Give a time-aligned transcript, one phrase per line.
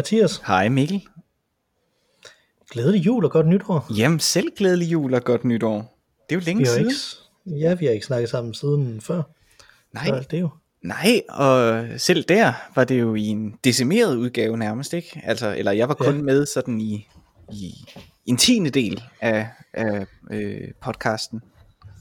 [0.00, 0.42] Hej Mathias.
[0.46, 1.02] Hej Mikkel.
[2.70, 3.86] Glædelig jul og godt nytår.
[3.96, 5.76] Jamen selv glædelig jul og godt nytår.
[6.28, 6.86] Det er jo længe Vi siden.
[6.86, 9.22] ikke, ja, vi har ikke snakket sammen siden før.
[9.94, 10.48] Nej, Så det er jo.
[10.82, 15.20] nej, og selv der var det jo i en decimeret udgave nærmest, ikke?
[15.24, 16.22] Altså, eller jeg var kun Ja.
[16.22, 17.08] med sådan i,
[17.52, 17.72] i
[18.26, 21.40] en tiende del af, af øh, podcasten.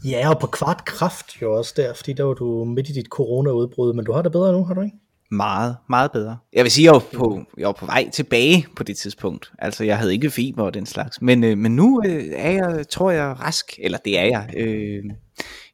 [0.05, 3.05] Ja, og på kvart kraft jo også der, fordi der var du midt i dit
[3.07, 4.97] corona-udbrud, men du har det bedre nu, har du ikke?
[5.31, 6.37] Meget, meget bedre.
[6.53, 9.51] Jeg vil sige, jeg var på, jeg var på vej tilbage på det tidspunkt.
[9.59, 11.21] Altså, jeg havde ikke feber og den slags.
[11.21, 13.79] Men, øh, men nu øh, er jeg, tror jeg, rask.
[13.83, 14.49] Eller det er jeg.
[14.57, 15.05] Øh,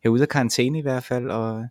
[0.03, 1.65] jeg er ude af karantæne i hvert fald, og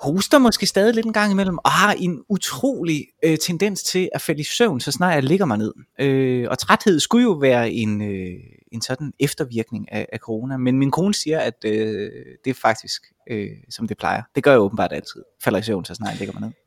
[0.00, 4.20] hoster måske stadig lidt en gang imellem, og har en utrolig øh, tendens til at
[4.20, 5.72] falde i søvn, så snart jeg ligger mig ned.
[6.00, 8.34] Øh, og træthed skulle jo være en, øh,
[8.72, 12.10] en sådan eftervirkning af, af corona, men min kone siger, at øh,
[12.44, 14.22] det er faktisk, øh, som det plejer.
[14.34, 15.22] Det gør jeg åbenbart altid.
[15.42, 16.65] Falder i søvn, så snart jeg ligger mig ned.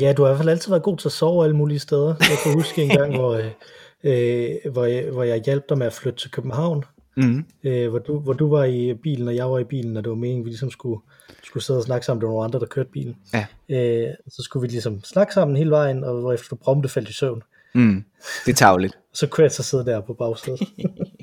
[0.00, 2.14] Ja, du har i hvert fald altid været god til at sove alle mulige steder.
[2.20, 3.34] Jeg kan huske en gang, hvor,
[4.04, 6.84] øh, hvor, jeg, hvor jeg hjalp dig med at flytte til København,
[7.18, 7.44] Mm.
[7.64, 10.10] øh, hvor, du, hvor du var i bilen, og jeg var i bilen, og det
[10.10, 11.00] var meningen, vi ligesom skulle,
[11.44, 12.20] skulle sidde og snakke sammen.
[12.20, 13.16] Det var nogle andre, der kørte bilen.
[13.34, 13.46] Ja.
[13.68, 17.08] Øh, så skulle vi ligesom snakke sammen hele vejen, og hvor efter du prompte faldt
[17.08, 17.42] i søvn.
[17.74, 18.04] Mm,
[18.46, 18.98] det er tageligt.
[19.14, 20.60] Så kunne jeg så sidde der på bagsædet.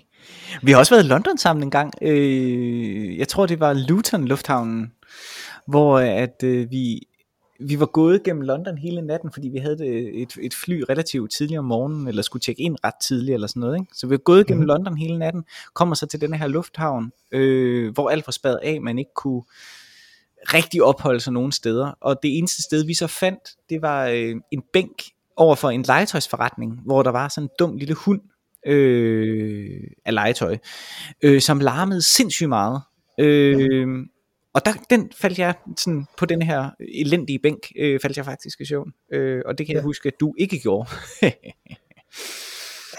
[0.63, 1.93] Vi har også været i London sammen en gang.
[2.01, 4.91] Øh, jeg tror, det var Luton Lufthavnen,
[5.67, 7.07] hvor at øh, vi,
[7.59, 11.59] vi var gået gennem London hele natten, fordi vi havde et, et, fly relativt tidligt
[11.59, 13.75] om morgenen, eller skulle tjekke ind ret tidligt, eller sådan noget.
[13.79, 13.91] Ikke?
[13.95, 14.67] Så vi var gået gennem Mhm.
[14.67, 18.81] London hele natten, kommer så til den her lufthavn, øh, hvor alt var spadet af,
[18.81, 19.43] man ikke kunne
[20.53, 21.91] rigtig opholde sig nogen steder.
[22.01, 23.39] Og det eneste sted, vi så fandt,
[23.69, 25.03] det var øh, en bænk
[25.37, 28.21] over for en legetøjsforretning, hvor der var sådan en dum lille hund
[28.67, 30.57] øh, af legetøj,
[31.21, 32.81] øh, som larmede sindssygt meget.
[33.19, 33.87] Øh,
[34.53, 38.61] og der, den faldt jeg sådan på den her elendige bænk, øh, faldt jeg faktisk
[38.61, 38.93] i søvn.
[39.13, 39.77] Øh, og det kan ja.
[39.77, 40.89] jeg huske, at du ikke gjorde.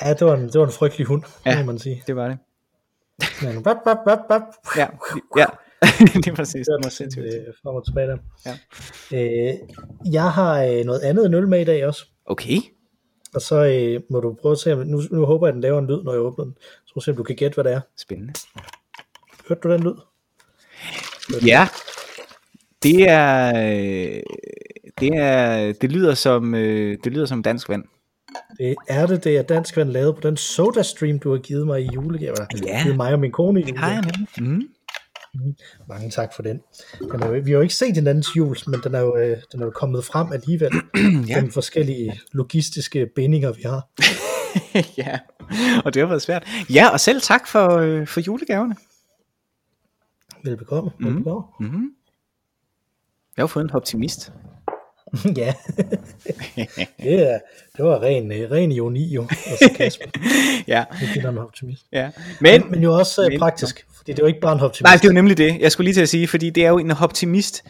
[0.03, 1.59] Ja, det var en, det var en frygtelig hund, ja.
[1.59, 2.03] Må man sige.
[2.07, 2.39] det var det.
[3.43, 4.43] Men, bap, bap, bap, bap.
[4.77, 4.87] Ja,
[5.37, 5.47] ja.
[6.15, 6.67] det er præcis.
[6.67, 7.25] Det var sindssygt.
[7.25, 8.17] Øh, frem og tilbage der.
[8.47, 8.55] Ja.
[9.13, 9.55] Øh,
[10.13, 12.07] jeg har øh, noget andet end øl med i dag også.
[12.27, 12.57] Okay.
[13.35, 15.79] Og så øh, må du prøve at se, nu, nu håber jeg, at den laver
[15.79, 16.55] en lyd, når jeg åbner den.
[16.61, 17.81] Så må du se, om du kan gætte, hvad det er.
[17.97, 18.33] Spændende.
[19.49, 19.95] Hørte du den lyd?
[21.47, 21.69] Ja,
[22.83, 24.23] det er, øh,
[25.01, 27.85] det er, det lyder som, øh, det lyder som dansk vand.
[28.59, 31.67] Det er det, det er dansk vand lavet på den soda stream, du har givet
[31.67, 32.35] mig i julegave.
[32.67, 32.83] Ja.
[32.85, 34.27] Det er mig og min kone i Det har jeg julegave.
[34.39, 34.61] nemlig.
[34.61, 34.69] Mm.
[35.89, 36.61] Mange tak for den.
[37.13, 39.37] den er jo, vi har jo ikke set hinandens jul, men den er jo, øh,
[39.53, 40.73] den er jo kommet frem alligevel.
[41.29, 41.41] Ja.
[41.41, 43.89] Den forskellige logistiske bindinger, vi har.
[45.07, 45.19] ja,
[45.85, 46.47] og det har været svært.
[46.71, 47.69] Ja, og selv tak for,
[48.07, 48.77] for julegaverne.
[50.45, 50.91] Velbekomme.
[50.99, 51.09] Mhm.
[51.09, 51.43] Velbekomme.
[51.61, 51.91] Mm-hmm.
[53.37, 54.33] Jeg har fået en optimist.
[55.37, 55.55] ja.
[57.03, 57.39] det, er,
[57.77, 59.23] det var ren, øh, ren ironi jo.
[59.31, 60.05] Altså Kasper,
[60.75, 61.87] ja, det finder en optimist.
[61.93, 62.11] ja.
[62.41, 64.61] Men, Men, men jo også øh, men- praktisk, fordi det er jo ikke bare en
[64.61, 64.85] optimist.
[64.85, 65.61] nej, det er jo nemlig det.
[65.61, 67.65] Jeg skulle lige til at sige, fordi det er jo en optimist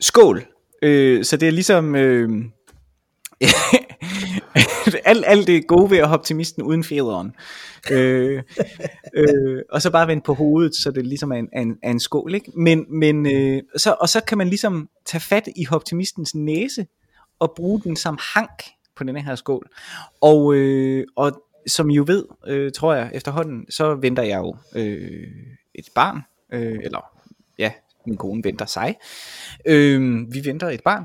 [0.00, 0.46] skål.
[0.82, 1.94] Øh, så det er ligesom...
[1.94, 2.28] Øh,
[5.04, 7.34] alt, alt det gode ved at have optimisten uden fjederen.
[7.90, 8.42] Øh,
[9.16, 12.34] øh, og så bare vende på hovedet, så det ligesom er en, en, en skål.
[12.34, 12.52] Ikke?
[12.56, 16.86] Men, men, øh, så, og så kan man ligesom tage fat i optimistens næse,
[17.38, 18.62] og bruge den som hank
[18.96, 19.68] på den her skål.
[20.20, 24.56] Og, øh, og som I jo ved, øh, tror jeg efterhånden, så venter jeg jo
[24.74, 25.26] øh,
[25.74, 26.22] et barn,
[26.52, 27.00] øh, eller
[27.58, 27.72] ja,
[28.08, 28.94] min kone venter sig.
[29.66, 30.00] Øh,
[30.32, 31.04] vi venter et barn.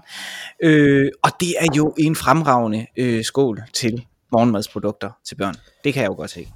[0.63, 5.56] Øh, og det er jo en fremragende øh, skål til morgenmadsprodukter til børn.
[5.83, 6.48] Det kan jeg jo godt se.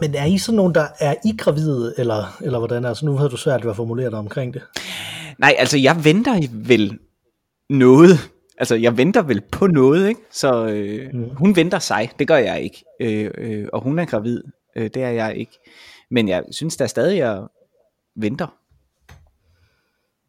[0.00, 2.84] Men er I sådan nogen, der er I gravide, eller, eller hvordan?
[2.84, 4.62] Altså nu havde du svært ved at formulere dig omkring det.
[5.38, 6.98] Nej, altså jeg venter vel
[7.70, 8.30] noget.
[8.58, 10.20] Altså jeg venter vel på noget, ikke?
[10.30, 11.30] Så øh, mm.
[11.36, 12.84] hun venter sig, det gør jeg ikke.
[13.00, 14.42] Øh, øh, og hun er gravid,
[14.76, 15.58] øh, det er jeg ikke.
[16.10, 17.42] Men jeg synes da stadig, jeg
[18.16, 18.46] venter.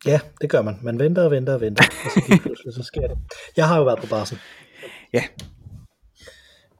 [0.05, 0.79] Ja, det gør man.
[0.81, 3.17] Man venter og venter og venter, og så pludselig, så sker det.
[3.57, 4.37] Jeg har jo været på barsel.
[5.13, 5.23] Ja,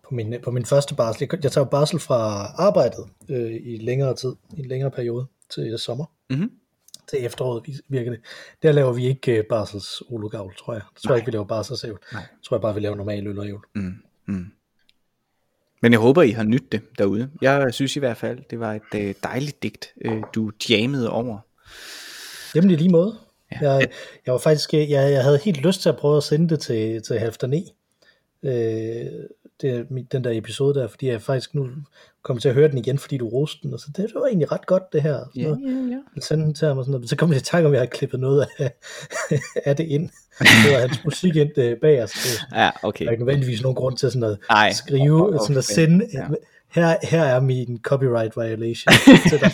[0.04, 1.30] På min, på min første barsel.
[1.44, 6.06] Jeg, tager barsel fra arbejdet øh, i længere tid, i en længere periode til sommer.
[6.30, 6.52] Mhm.
[7.10, 8.20] Til efteråret vi- virker det.
[8.64, 10.82] Der laver vi ikke øh, barsels ologavl, tror jeg.
[10.96, 11.16] Jeg tror Nej.
[11.16, 12.00] ikke, vi laver barselsævl.
[12.12, 13.66] Jeg tror jeg bare, vi laver normal øl og ævl.
[13.76, 13.94] Mm,
[14.26, 14.46] mm.
[15.82, 17.30] Men jeg håber, I har nydt det derude.
[17.42, 21.40] Jeg synes i hvert fald, det var et øh, dejligt digt, øh, du jammede over.
[22.56, 23.16] Jamen i lige måde.
[23.62, 23.72] Ja.
[23.72, 23.88] Jeg,
[24.26, 27.02] jeg var faktisk, jeg, jeg havde helt lyst til at prøve at sende det til,
[27.02, 27.72] til halv ni.
[28.44, 29.06] Øh,
[29.62, 31.68] det, den der episode der, fordi jeg faktisk nu
[32.24, 34.26] kommer til at høre den igen, fordi du roste den, og så det, det var
[34.28, 35.20] egentlig ret godt det her.
[35.36, 35.60] Ja, noget.
[35.66, 36.00] ja, ja.
[36.16, 37.74] Jeg sendte den til ham og sådan noget, men så kom jeg i tanke om,
[37.74, 38.74] jeg har klippet noget af,
[39.66, 40.10] af det ind.
[40.40, 42.12] Det var hans musik ind øh, bag os.
[42.12, 43.06] Det Ja, okay.
[43.06, 44.72] er ikke nødvendigvis nogen grund til sådan at Nej.
[44.74, 46.28] skrive, Og- og- sådan at sende, ja.
[46.76, 48.94] Her, her er min copyright violation
[49.30, 49.52] til dig.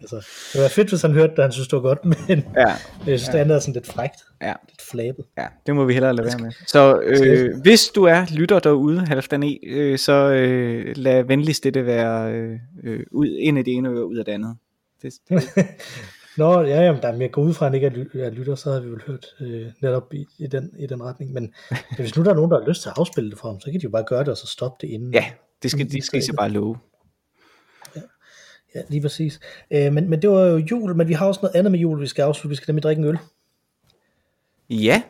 [0.00, 0.16] Altså,
[0.52, 2.66] det være fedt, hvis han hørte det, han synes, det var godt, men Ja,
[3.06, 4.52] jeg synes, det andet er sådan lidt frækt, ja.
[4.68, 5.24] lidt flabet.
[5.38, 6.52] Ja, det må vi hellere lade være med.
[6.66, 11.86] Så øh, hvis du er lytter derude, Halvdan E, øh, så øh, lad venligst det
[11.86, 14.56] være øh, øh, ud, ind i det ene øre, ud af det andet.
[15.02, 15.42] Det, det,
[16.36, 18.54] Nå, ja, jamen, der er mere gå ud fra, at ikke er ly- er lytter,
[18.54, 21.32] så har vi vel hørt øh, netop i, i, den, i den retning.
[21.32, 21.54] Men
[21.96, 23.70] hvis nu der er nogen, der har lyst til at afspille det for ham, så
[23.70, 25.14] kan de jo bare gøre det, og så stoppe det inden.
[25.14, 25.24] ja,
[25.62, 26.76] det skal, de skal I så bare love.
[28.74, 29.40] ja lige præcis.
[29.70, 32.00] Øh, men, men det var jo jul, men vi har også noget andet med jul,
[32.00, 32.48] vi skal afslutte.
[32.48, 33.18] Vi skal nemlig drikke en øl.
[34.70, 35.02] Ja,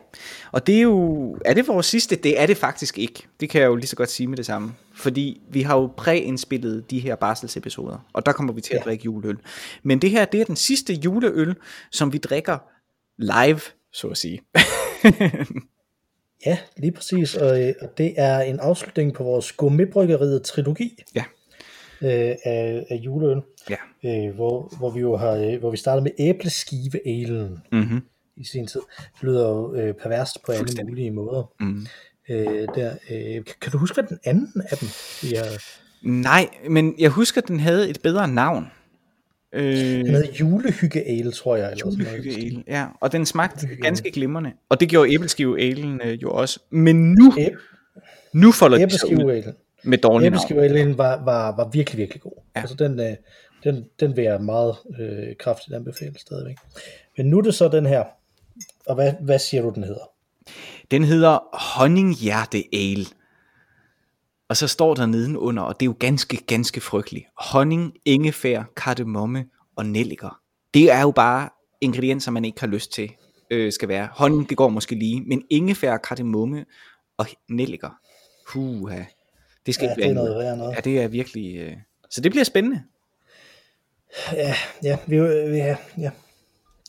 [0.51, 2.15] og det er jo, er det vores sidste?
[2.15, 3.27] Det er det faktisk ikke.
[3.39, 4.73] Det kan jeg jo lige så godt sige med det samme.
[4.95, 8.83] Fordi vi har jo præindspillet de her barselsepisoder, og der kommer vi til at Ja.
[8.83, 9.37] drikke juleøl.
[9.83, 11.55] Men det her, det er den sidste juleøl,
[11.91, 12.57] som vi drikker
[13.17, 13.59] live,
[13.93, 14.41] så at sige.
[16.47, 17.35] Ja, lige præcis.
[17.35, 21.23] Og, øh, og det er en afslutning på vores gourmetbryggeriet trilogi ja,
[22.01, 23.41] øh, af, af juleøl.
[23.69, 23.75] ja.
[24.05, 28.01] Øh, hvor, hvor vi jo har, øh, hvor vi startede med æbleskive-alen Mm-hmm.
[28.37, 28.81] i sin tid.
[28.97, 31.51] Det lyder jo øh, perverst på alle mulige måder.
[31.59, 31.85] Mm.
[32.29, 34.87] Øh, der, øh, kan, kan du huske, hvad den anden af dem?
[35.21, 35.63] Vi har,
[36.01, 38.71] Nej, men jeg husker, at den havde et bedre navn.
[39.57, 41.71] Øh, den hedder julehygge-ale, tror jeg.
[41.71, 42.17] Eller sådan noget.
[42.17, 42.85] Julehygge-ale, ja.
[43.01, 44.51] Og den smagte ganske glimrende.
[44.69, 46.59] Og det gjorde æbleskive-alen øh, jo også.
[46.69, 50.33] Men nu, Æb- nu folder de sig ud med dårlige navn.
[50.33, 52.43] Æbleskive-alen var, var, var virkelig, virkelig god.
[52.55, 52.61] Ja.
[52.61, 53.15] Altså den, øh,
[53.63, 56.55] den, den vil jeg meget øh, kraftigt anbefale stadigvæk.
[57.17, 58.03] Men nu er det så den her.
[58.85, 60.09] Og hvad, hvad siger du, den hedder?
[60.91, 63.05] Den hedder Honninghjerte Ale.
[64.49, 67.25] Og så står der nedenunder, og det er jo ganske, ganske frygteligt.
[67.37, 69.45] Honning, ingefær, kardemomme
[69.75, 70.39] og nelliker.
[70.73, 71.49] Det er jo bare
[71.81, 73.11] ingredienser, man ikke har lyst til
[73.51, 74.07] øh, skal være.
[74.11, 76.65] Honning, det går måske lige, men ingefær, kardemomme
[77.17, 77.89] og nelliker.
[78.53, 79.03] Huha.
[79.65, 80.75] Det skal Ja, ikke det er være noget værre noget.
[80.75, 81.57] Ja, det er virkelig...
[81.57, 81.77] Øh...
[82.09, 82.83] Så det bliver spændende.
[84.33, 86.11] Ja, ja, vi, vi, ja, ja,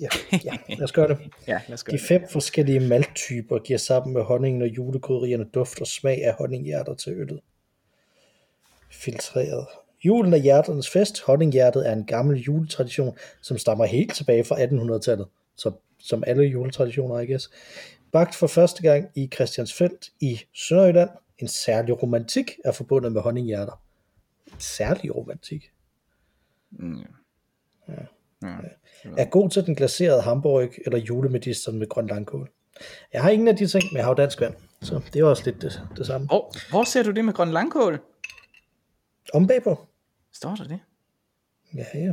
[0.00, 0.08] ja,
[0.44, 1.18] ja, lad os gøre det.
[1.46, 5.80] Ja, lad os gøre De fem forskellige malttyper giver sammen med honningen og julekrydderierne duft
[5.80, 7.40] og smag af honninghjerter til øllet.
[8.90, 9.66] Filtreret.
[10.04, 11.22] Julen er hjerternes fest.
[11.22, 17.18] Honninghjertet er en gammel juletradition, som stammer helt tilbage fra 1800-tallet, så, som alle juletraditioner,
[17.18, 17.50] I guess.
[18.12, 21.10] Bagt for første gang i Christiansfeldt i Sønderjylland.
[21.38, 23.82] En særlig romantik er forbundet med honninghjerter.
[24.58, 25.70] Særlig romantik.
[26.70, 27.04] Mm.
[27.88, 27.94] Ja.
[28.42, 32.50] Er god til den glaserede hamburg eller julemedisteren med grøn langkål.
[33.12, 35.24] Jeg har ingen af de ting, men jeg har jo dansk vand, så det er
[35.24, 36.28] også lidt det, det samme.
[36.30, 38.00] Oh, hvor ser du det med grøn langkål?
[39.34, 39.86] Om bagpå.
[40.32, 40.80] Står der det?
[41.74, 42.12] Ja, ja.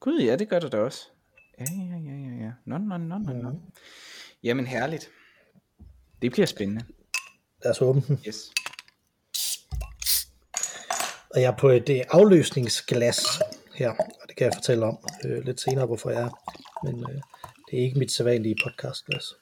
[0.00, 1.08] Gud, ja, det gør det da også.
[1.58, 2.50] Ja, ja, ja, ja, ja.
[2.64, 3.60] Nå, nå, nå, nå, nå.
[4.42, 5.08] Jamen herligt.
[6.22, 6.84] Det bliver spændende.
[7.64, 8.20] Lad os åbne den.
[8.28, 8.50] Yes.
[11.30, 13.24] Og jeg er på et afløsningsglas
[13.74, 16.30] her, og kan jeg fortælle om øh, lidt senere, hvorfor jeg er.
[16.84, 17.20] Men øh,
[17.70, 19.34] det er ikke mit sædvanlige podcastglas.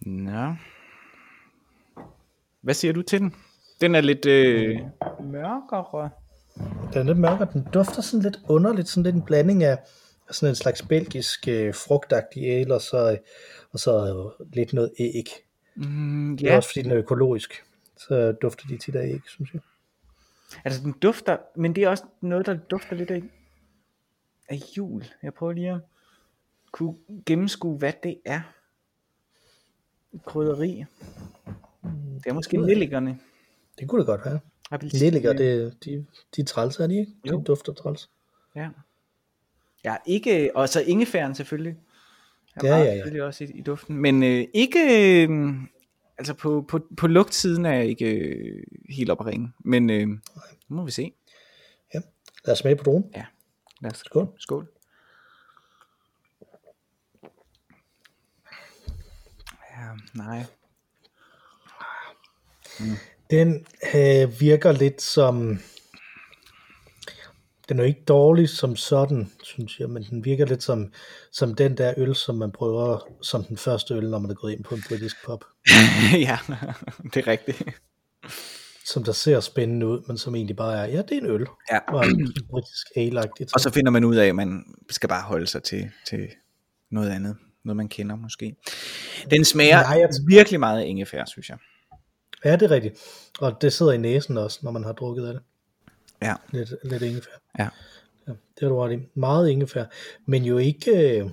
[0.00, 0.54] Nå.
[2.60, 3.34] Hvad siger du til den?
[3.80, 4.80] Den er lidt øh,
[5.20, 6.10] mørkere.
[6.92, 9.78] Den er lidt mørkere, den dufter sådan lidt underligt, sådan lidt en blanding af
[10.30, 13.18] sådan en slags belgisk øh, frugtagtig ale, og så,
[13.72, 15.28] og så øh, lidt noget æg.
[15.76, 17.64] Mm, Det er ja, også fordi den er økologisk,
[18.08, 19.60] så dufter de tit af æg, synes jeg.
[20.64, 23.22] altså den dufter, men det er også noget, der dufter lidt af,
[24.48, 25.04] af jul.
[25.22, 25.80] Jeg prøver lige at
[26.72, 26.94] kunne
[27.26, 28.40] gennemskue, hvad det er.
[30.24, 30.84] Krydderi.
[32.14, 33.18] Det er måske jeg nellikerne.
[33.78, 34.40] Det kunne det godt være.
[35.02, 36.06] Nelliker, det, de,
[36.36, 37.12] de er træls, er de ikke?
[37.24, 37.42] De Jo.
[37.46, 38.10] dufter træls.
[38.54, 38.68] Ja.
[39.84, 41.76] Ja, ikke, og så ingefæren selvfølgelig.
[42.56, 42.92] Er Ja, ja, ja.
[42.94, 43.96] selvfølgelig også i, i duften.
[43.96, 44.78] Men øh, ikke,
[45.28, 45.54] øh,
[46.22, 49.52] altså på, på, på lugtsiden er jeg ikke øh, helt op at ringe.
[49.58, 50.08] Men øh,
[50.68, 51.12] nu må vi se.
[51.94, 52.00] Ja.
[52.44, 53.10] Lad os smage på dronen.
[53.16, 53.24] Ja,
[53.80, 54.28] lad os Skål.
[54.38, 54.68] Skål.
[59.70, 60.44] Ja, nej.
[63.30, 65.58] Den øh, virker lidt som...
[67.68, 70.92] Den er jo ikke dårlig som sådan, synes jeg, men den virker lidt som,
[71.32, 74.52] som den der øl, som man prøver som den første øl, når man er gået
[74.52, 75.44] ind på en britisk pub.
[76.28, 76.38] ja,
[77.14, 77.62] det er rigtigt.
[78.86, 81.46] Som der ser spændende ud, men som egentlig bare er, ja, det er en øl.
[81.72, 81.78] Ja.
[81.88, 83.54] Og en britisk ale-agtigt.
[83.54, 86.28] Og så finder man ud af, at man skal bare holde sig til, til
[86.90, 87.36] noget andet.
[87.64, 88.56] noget man kender måske.
[89.30, 91.58] Den smager Nej, jeg- virkelig meget af ingefær, synes jeg.
[92.44, 92.98] Ja, det er rigtigt.
[93.40, 95.42] Og det sidder i næsen også, når man har drukket af det.
[96.22, 97.30] Ja, Lidt, lidt ingefær.
[97.58, 97.68] ja.
[98.28, 99.08] Ja, det har du ret i.
[99.14, 99.84] Meget ingefær.
[100.26, 101.18] Men jo ikke...
[101.20, 101.30] Øh,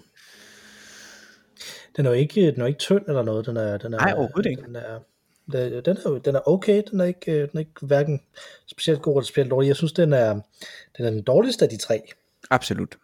[1.98, 3.46] den er jo ikke, den er jo ikke tynd eller noget.
[3.46, 4.62] Den er, den er, Nej, overhovedet ikke.
[4.64, 5.00] Den er,
[5.82, 6.84] den, er, den er okay.
[6.92, 8.22] Den er ikke, øh, den er ikke hverken
[8.68, 9.68] specielt god eller specielt dårlig.
[9.68, 10.34] Jeg synes, den er
[10.98, 12.02] den, er den dårligste af de tre.
[12.50, 12.98] Absolut.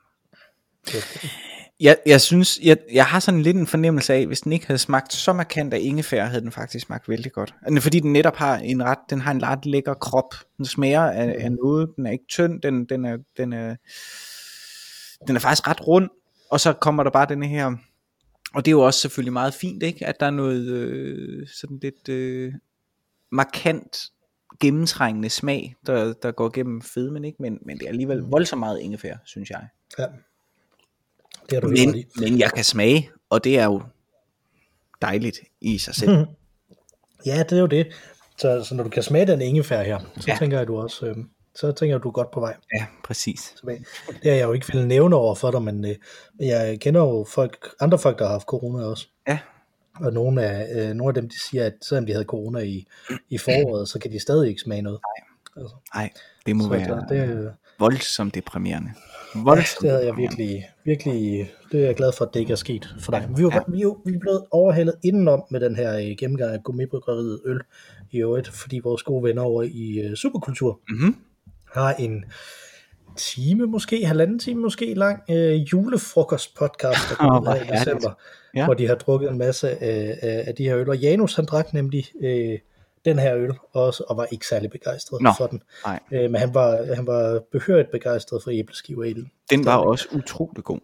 [1.79, 4.77] Jeg, jeg synes, jeg, jeg har sådan lidt en fornemmelse af, hvis den ikke havde
[4.77, 7.55] smagt så markant af ingefær, havde den faktisk smagt vældig godt.
[7.79, 10.35] Fordi den netop har en ret, den har en ret lækker krop.
[10.57, 13.75] Den smager af, af noget, den er ikke tynd, den, den, er, den, er,
[15.27, 16.09] den er faktisk ret rund,
[16.49, 17.75] og så kommer der bare denne her,
[18.53, 20.05] og det er jo også selvfølgelig meget fint, ikke?
[20.05, 22.53] at der er noget øh, sådan lidt øh,
[23.31, 23.97] markant
[24.59, 27.37] gennemtrængende smag, der, der går gennem fedmen, ikke?
[27.41, 29.67] Men, men det er alligevel voldsomt meget ingefær, synes jeg.
[29.99, 30.05] Ja.
[31.49, 32.05] Det har du Men, i.
[32.19, 33.81] men jeg kan smage, og det er jo
[35.01, 36.25] dejligt i sig selv.
[37.25, 37.87] Ja, det er jo det.
[38.37, 40.35] Så, så når du kan smage den ingefær her, så Ja.
[40.39, 41.05] tænker jeg, du også...
[41.05, 41.15] Øh,
[41.55, 43.55] så tænker jeg, du er godt på vej Ja, præcis.
[43.65, 43.85] Det
[44.23, 45.95] har jeg jo ikke vil nævne over for dig, men øh,
[46.39, 49.07] jeg kender jo folk, andre folk, der har haft corona også.
[49.27, 49.39] Ja,
[49.99, 52.85] Og nogle af, øh, nogle af dem, de siger, at selvom de havde corona i,
[53.29, 54.99] i foråret, så kan de stadig ikke smage noget.
[55.57, 56.09] Altså, nej,
[56.45, 58.89] det må så være det, det, voldsomt deprimerende.
[59.35, 62.51] ja, Voldsomt det havde jeg virkelig, virkelig, det er jeg glad for, at det ikke
[62.51, 63.27] er sket for dig.
[63.29, 66.53] Vi er, jo, vi jo, vi er blevet overhældet indenom med den her øh, gennemgang
[66.53, 67.59] af gourmetbryggeriet øl
[68.11, 71.15] i øvrigt, fordi vores gode venner over i øh, Superkultur Mhm.
[71.73, 72.25] har en
[73.17, 78.09] time, måske halvanden time måske lang øh, julefrokost-podcast, der kommer hvor her i december,
[78.55, 78.59] Ja.
[78.59, 78.65] ja.
[78.65, 80.89] hvor de har drukket en masse af, af, af de her øl.
[80.89, 82.59] Og Janus, han drak nemlig øh,
[83.05, 85.61] den her øl også, og var ikke særlig begejstret Nå, for den.
[85.85, 85.99] nej.
[86.11, 89.31] Øh, men han var, han var behørigt begejstret for æbleskiveølen.
[89.49, 90.79] Den var også utrolig god.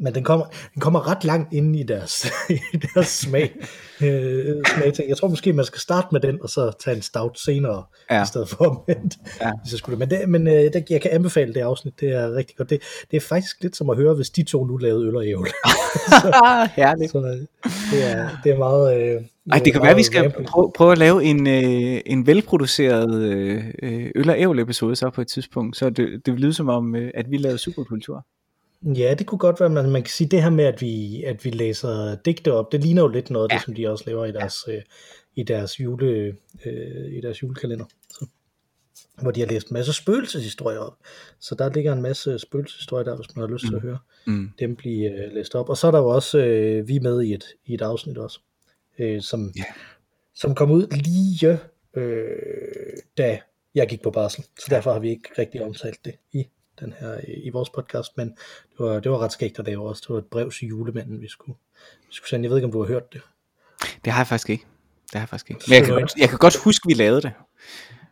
[0.00, 2.26] Men den kommer, den kommer ret langt ind i deres,
[2.74, 3.52] i deres smag,
[4.00, 5.08] øh, smagting.
[5.08, 8.22] Jeg tror måske, man skal starte med den, og så tage en stout senere, Ja.
[8.22, 9.14] i stedet for omvendt.
[9.40, 9.50] Ja.
[9.62, 9.98] Hvis jeg skulle.
[9.98, 12.70] Men, det, men øh, det, jeg kan anbefale det afsnit, det er rigtig godt.
[12.70, 15.26] Det, det er faktisk lidt som at høre, hvis de to nu lavede øl og
[15.26, 15.46] ævl.
[16.76, 17.10] Herligt.
[17.12, 17.46] så øh,
[17.92, 18.96] det er, det er meget...
[19.00, 19.22] Øh,
[19.52, 23.64] Ej, det kan være, vi skal prøve, prøve at lave en, øh, en velproduceret øh,
[23.82, 26.68] øh, øl og ævl episode så på et tidspunkt, så det, det vil lyde som
[26.68, 28.26] om, øh, at vi lavede superkultur.
[28.86, 31.44] Ja, det kunne godt være, men man kan sige det her med, at vi, at
[31.44, 33.56] vi læser digte op, det ligner jo lidt noget af Ja.
[33.58, 34.82] det, som de også laver i deres, øh,
[35.34, 37.84] i deres, jule, øh, i deres julekalender.
[38.10, 38.26] Så,
[39.22, 40.96] hvor de har læst en masse spøgelseshistorier op.
[41.40, 44.50] Så der ligger en masse spøgelseshistorier der, hvis man har lyst til at høre Mm.
[44.58, 45.68] dem blive øh, læst op.
[45.68, 48.18] Og så er der jo også, øh, vi er med i et, i et afsnit
[48.18, 48.40] også,
[48.98, 49.64] øh, som, Ja.
[50.34, 51.58] som kom ud lige
[51.94, 52.36] øh,
[53.18, 53.38] da
[53.74, 54.44] jeg gik på barsel.
[54.58, 56.46] Så derfor har vi ikke rigtig omtalt det i
[56.80, 59.88] den her øh, i vores podcast, men det var, det var ret skægt at lave
[59.88, 60.02] også.
[60.08, 61.56] Det var et brev til julemanden, vi skulle,
[62.08, 62.42] vi skulle sende.
[62.44, 63.20] Jeg ved ikke, om du har hørt det.
[64.04, 64.64] Det har jeg faktisk ikke.
[65.02, 65.62] Det har jeg faktisk ikke.
[65.68, 67.32] Men jeg kan, godt, jeg kan godt huske, vi lavede det.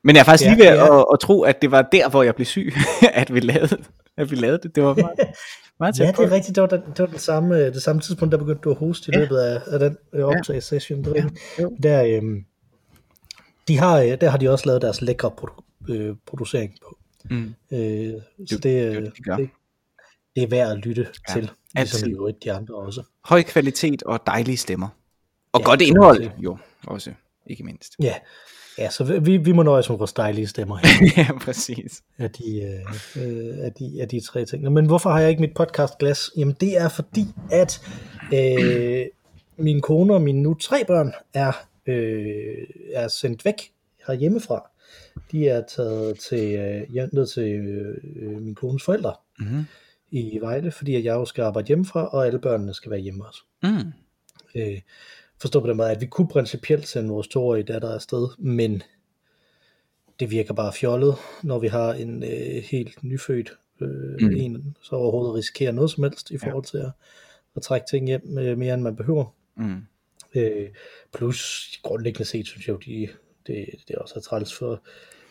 [0.04, 0.98] Men jeg er faktisk Ja, lige ved ja.
[1.00, 2.72] at, at tro, at det var der, hvor jeg blev syg,
[3.14, 3.84] at vi lavede,
[4.16, 4.74] at vi lavede det.
[4.76, 5.18] Det var meget,
[5.80, 6.54] meget Ja, det er rigtigt.
[6.54, 8.76] Det var, den, det var den samme, øh, det samme tidspunkt, der begyndte du at
[8.76, 9.20] hoste i Ja.
[9.20, 11.04] løbet af, af den øh, optagelsessession.
[11.04, 11.40] Er rigtigt.
[11.60, 11.76] jo.
[11.82, 12.44] Der, øhm,
[13.68, 16.98] de har, øh, der har de også lavet deres lækre produ- øh, producering på.
[17.30, 17.54] Mm.
[17.72, 18.12] Øh,
[18.46, 19.50] så Det- det, det de det,
[20.36, 21.92] det er værd at lytte Ja, til, altid.
[21.92, 23.02] ligesom i øvrigt de andre også.
[23.24, 24.88] Høj kvalitet og dejlige stemmer.
[25.52, 26.32] Og Ja, godt indhold, det.
[26.38, 27.12] jo, også,
[27.46, 27.92] ikke mindst.
[28.02, 28.14] Ja,
[28.78, 30.88] ja så vi, vi må nøjes med vores dejlige stemmer her,
[31.24, 32.02] ja, præcis.
[32.18, 32.62] af de,
[33.16, 34.72] øh, af, de, af de tre ting.
[34.72, 36.30] Men hvorfor har jeg ikke mit podcastglas?
[36.36, 37.80] Jamen det er fordi, at
[38.34, 39.06] øh,
[39.56, 41.52] min kone og mine nu tre børn er,
[41.86, 43.72] øh, er sendt væk
[44.06, 44.70] herhjemmefra.
[45.32, 47.42] De er taget til, øh, ned til
[48.16, 49.64] øh, min kones forældre Mm-hmm.
[50.10, 53.26] i Vejle, fordi at jeg jo skal arbejde hjemmefra, og alle børnene skal være hjemme
[53.26, 53.40] også.
[53.62, 53.92] Mm.
[54.54, 54.80] Øh,
[55.40, 58.82] forstå på den måde, at vi kunne principielt sende vores toårige datter afsted, men
[60.20, 63.88] det virker bare fjollet, når vi har en øh, helt nyfødt øh,
[64.20, 64.26] Mm.
[64.26, 64.36] mm.
[64.36, 66.90] en, så overhovedet risikerer noget som helst i forhold til at,
[67.56, 69.34] at trække ting hjem øh, mere end man behøver.
[69.56, 69.86] Mm.
[70.34, 70.68] Øh,
[71.14, 73.08] plus grundlæggende set synes jeg jo, de,
[73.46, 74.82] det, det er også træls for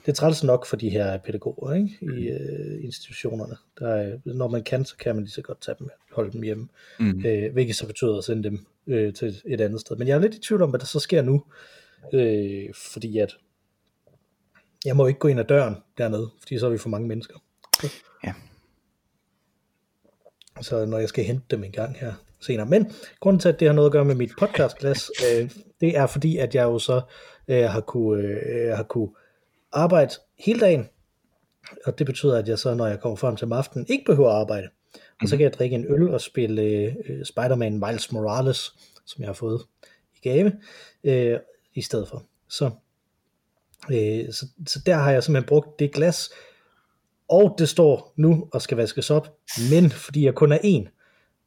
[0.05, 1.97] det er træls nok for de her pædagoger ikke?
[2.01, 3.57] i øh, institutionerne.
[3.79, 6.41] Der er, når man kan, så kan man lige så godt tage dem, holde dem
[6.41, 6.67] hjemme
[6.99, 7.25] Mm.
[7.25, 9.95] øh, hvilket så betyder at sende dem øh, til et andet sted.
[9.95, 11.43] Men jeg er lidt i tvivl om, hvad der så sker nu,
[12.13, 13.37] øh, fordi at
[14.85, 17.35] jeg må ikke gå ind ad døren dernede, fordi så er vi for mange mennesker.
[18.23, 18.33] Ja.
[20.61, 22.65] Så når jeg skal hente dem en gang her senere.
[22.65, 25.49] Men grunden til, at det har noget at gøre med mit podcastglas, øh,
[25.81, 27.01] det er fordi, at jeg jo så
[27.47, 29.09] øh, har, kunne, øh, har kunne
[29.71, 30.89] arbejde hele dagen,
[31.85, 34.29] og det betyder, at jeg så, når jeg kommer frem til om aftenen, ikke behøver
[34.29, 34.69] at arbejde.
[35.21, 38.73] Og så kan jeg drikke en øl og spille øh, Spider-Man Miles Morales,
[39.05, 39.61] som jeg har fået
[40.15, 40.51] i gave,
[41.03, 41.39] øh,
[41.73, 42.23] i stedet for.
[42.49, 42.71] Så,
[43.91, 46.29] øh, så, så der har jeg simpelthen brugt det glas,
[47.29, 49.37] og det står nu og skal vaskes op,
[49.71, 50.89] men fordi jeg kun er en,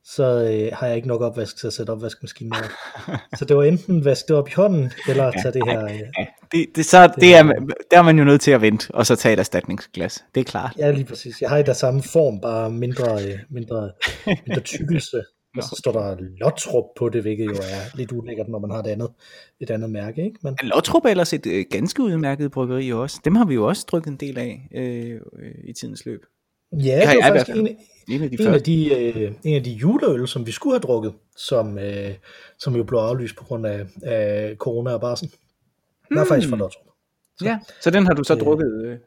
[0.08, 2.70] så øh, har jeg ikke nok opvask til at sætte opvaskemaskinen op.
[3.38, 5.84] så det var enten vaske det op i hånden, eller tage det her...
[5.84, 7.42] Øh, Ja, det, det, så, det er,
[7.90, 10.24] der er man jo nødt til at vente, og så tage et erstatningsglas.
[10.34, 10.74] Det er klart.
[10.78, 11.42] ja, lige præcis.
[11.42, 13.92] Jeg har i der samme form, bare mindre, øh, mindre,
[14.46, 15.22] mindre tykkelse.
[15.56, 18.78] Og så står der Lotrup på det, hvilket jo er lidt ulækkert, når man har
[18.78, 19.08] et andet,
[19.60, 20.24] et andet mærke.
[20.24, 20.38] Ikke?
[20.42, 23.20] Men, Lottrup er ellers et øh, ganske udmærket bryggeri også.
[23.24, 26.20] Dem har vi jo også drukket en del af øh, øh, i tidens løb.
[26.72, 27.68] ja, det jeg var faktisk en,
[28.10, 30.80] En af de en, af de, øh, en af de juleøl, som vi skulle have
[30.80, 32.14] drukket, som, øh,
[32.58, 35.28] som jo blev aflyst på grund af, af corona og barsen.
[36.08, 36.28] Den er Hmm.
[36.28, 36.86] faktisk fra Lotrup.
[37.42, 38.84] Ja, så den har du så Øh, drukket.
[38.84, 38.98] Øh,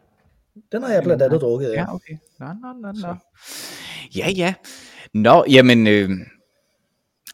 [0.72, 1.74] Den har jeg blandt andet drukket, ja.
[1.74, 2.13] ja, okay.
[2.39, 3.15] Nå, nå, nå, nå.
[4.15, 4.53] Ja, ja.
[5.13, 6.10] Nå, jamen, øh,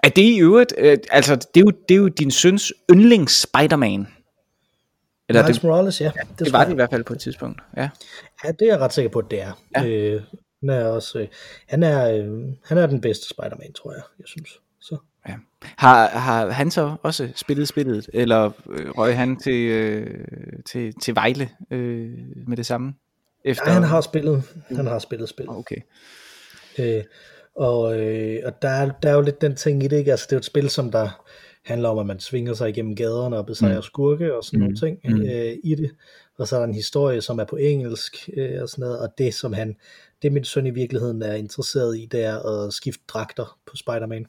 [0.03, 3.41] er det i øvrigt, øh, altså, det er, jo, det er jo din søns yndlings
[3.41, 4.07] Spider-Man.
[5.29, 6.11] Eller Miles det, Morales, ja.
[6.15, 7.61] Det, det tror var det i hvert fald på et tidspunkt.
[7.77, 7.89] Ja.
[8.43, 9.61] Ja, det er jeg ret sikker på, at det er.
[9.75, 9.81] Ja.
[9.83, 9.87] Ja.
[9.89, 10.21] Øh,
[10.69, 11.27] han er også, øh,
[11.67, 14.49] han er, øh, han er den bedste Spider-Man, tror jeg, jeg synes.
[14.81, 14.97] Så.
[15.29, 15.33] Ja.
[15.61, 20.25] Har, har han så også spillet spillet, eller øh, røg han til, øh,
[20.65, 22.13] til, til Vejle øh,
[22.47, 22.93] med det samme?
[23.45, 23.63] Efter...
[23.67, 25.49] Ja, han har spillet, han har spillet spil.
[25.49, 25.81] Okay.
[26.79, 27.03] Øh,
[27.55, 30.11] og øh, og der, er, der er jo lidt den ting i det, ikke?
[30.11, 31.25] Altså, det er jo et spil, som der
[31.65, 33.81] handler om, at man svinger sig igennem gaderne og besejrer mm.
[33.81, 34.63] skurke og sådan mm.
[34.63, 35.21] nogle ting Mm.
[35.21, 35.91] øh, i det.
[36.37, 39.09] Og så er der en historie, som er på engelsk øh, og sådan noget, og
[39.17, 39.75] det, som han,
[40.25, 44.25] det min søn i virkeligheden er interesseret i, det er at skifte dragter på Spider-Man.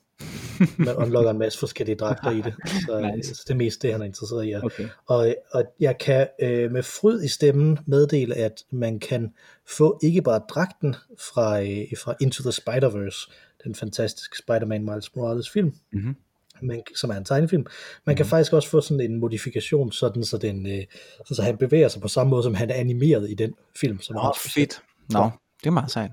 [0.79, 2.55] Man unlocker en masse forskellige dragter i det.
[2.87, 3.17] Så, Nice.
[3.17, 3.35] nice.
[3.35, 4.55] så det er mest det, han er interesseret i.
[4.55, 4.89] Okay.
[5.07, 9.33] Og, og jeg kan øh, med fryd i stemmen meddele, at man kan
[9.77, 10.97] få ikke bare dragten
[11.35, 13.31] fra, øh, fra Into the Spider-Verse,
[13.65, 16.17] den fantastiske Spider-Man Miles Morales film, Mhm.
[16.63, 17.67] man, som er en tegnefilm.
[18.07, 20.85] Man kan faktisk også få sådan en modifikation, sådan så, den, øh,
[21.19, 24.01] sådan så han bevæger sig på samme måde, som han er animeret i den film.
[24.01, 24.83] Som han oh, fedt.
[25.13, 25.31] Nå,
[25.67, 26.11] det er meget sejt.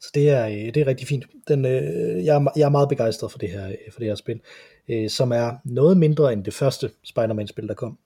[0.00, 1.24] så det er, øh, det er rigtig fint.
[1.48, 4.14] Den, øh, jeg, er, jeg er meget begejstret for det her, øh, for det her
[4.14, 4.40] spil,
[4.88, 7.98] øh, som er noget mindre end det første Spider-Man-spil, der kom.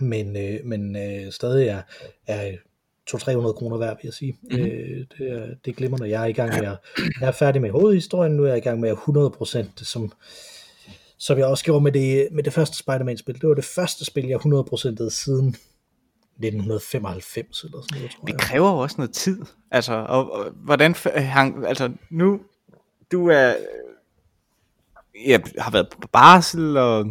[0.00, 1.82] Men, øh, men øh, stadig er,
[2.26, 2.52] er
[3.10, 4.36] 200-300 kroner værd, vil jeg sige.
[4.42, 4.52] Mhm.
[4.52, 4.70] Mm-hmm.
[4.70, 6.08] Øh, det, er, det er glimrende.
[6.10, 6.78] Jeg er i gang med at,
[7.20, 10.12] jeg er færdig med hovedhistorien, nu er jeg i gang med at 100% det, som,
[11.18, 13.40] som jeg også gjorde med det, med det første Spider-Man-spil.
[13.40, 15.56] Det var det første spil, jeg 100%ede siden
[16.38, 18.40] 1995 eller sådan noget, tror Det jeg.
[18.40, 19.40] kræver jo også noget tid.
[19.70, 22.40] Altså, og, og hvordan hang, altså nu,
[23.12, 23.54] du er,
[25.26, 27.06] jeg har været på barsel, og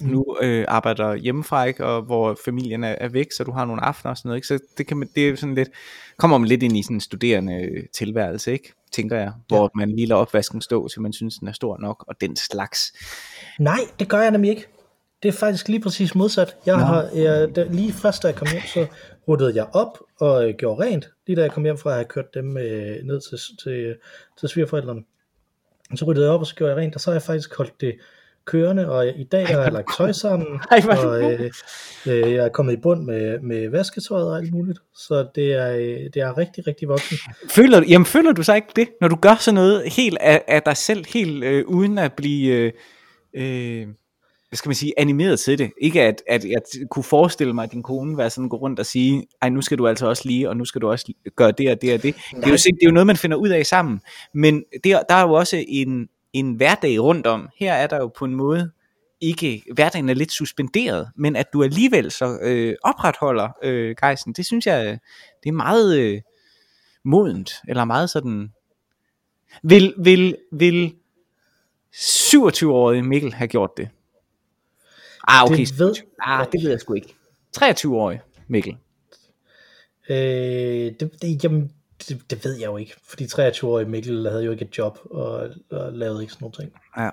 [0.00, 3.84] nu øh, arbejder hjemmefra, ikke, og hvor familien er, er væk, så du har nogle
[3.84, 4.46] aftener og sådan noget, ikke?
[4.46, 5.68] så det, kan man, det er sådan lidt,
[6.16, 8.72] kommer man lidt ind i sådan en studerende øh, tilværelse, ikke?
[8.92, 12.04] tænker jeg, hvor man lige lader opvasken stå, til man synes, den er stor nok,
[12.08, 12.92] og den slags.
[13.58, 14.66] Nej, det gør jeg nemlig ikke.
[15.22, 16.56] Det er faktisk lige præcis modsat.
[16.66, 16.82] Jeg Nå.
[16.84, 18.86] har, jeg, da, lige først da jeg kom hjem, så
[19.28, 21.08] ruttede jeg op og øh, gjorde rent.
[21.26, 23.96] Lige da jeg kom hjem fra at have kørt dem øh, ned til, til,
[24.40, 25.02] til svigerforældrene.
[25.94, 27.80] Så ryddede jeg op, og så gjorde jeg rent, og så har jeg faktisk holdt
[27.80, 27.94] det
[28.44, 31.40] kørende, og i dag har jeg lagt tøj sammen, Ej, og øh,
[32.06, 34.78] øh, jeg er kommet i bund med, med vasketøjet og alt muligt.
[34.96, 37.18] Så det er, øh, det er rigtig, rigtig voksen.
[37.50, 40.44] Føler, du- jamen, føler du så ikke det, når du gør sådan noget helt af,
[40.48, 42.72] af dig selv, helt øh, uden at blive, øh,
[43.34, 43.86] øh,
[44.52, 45.72] hvad skal man sige, animeret til det?
[45.80, 46.60] Ikke at, at jeg
[46.90, 49.78] kunne forestille mig, at din kone var sådan gå rundt og sige, ej nu skal
[49.78, 52.14] du altså også lige, og nu skal du også gøre det og det og det.
[52.30, 54.00] Det er, jo, det er jo noget, man finder ud af sammen.
[54.34, 57.48] Men det, der er jo også en, en hverdag rundt om.
[57.58, 58.70] Her er der jo på en måde
[59.20, 64.46] ikke, hverdagen er lidt suspenderet, men at du alligevel så øh, opretholder øh, gejsten, det
[64.46, 64.98] synes jeg,
[65.42, 66.20] det er meget øh,
[67.04, 68.52] modent, eller meget sådan,
[69.62, 70.94] vil, vil, vil
[71.94, 73.88] 27-årige Mikkel have gjort det?
[75.28, 77.14] Ah, okay, Det ved- ah, det ved jeg sgu ikke.
[77.58, 78.76] 23-årig Mikkel.
[80.10, 80.16] Øh,
[81.00, 81.72] det, det, jamen,
[82.08, 85.50] det, det ved jeg jo ikke, fordi 23-årige Mikkel havde jo ikke et job, og,
[85.70, 86.72] og lavede ikke sådan nogle ting.
[86.96, 87.10] Ja.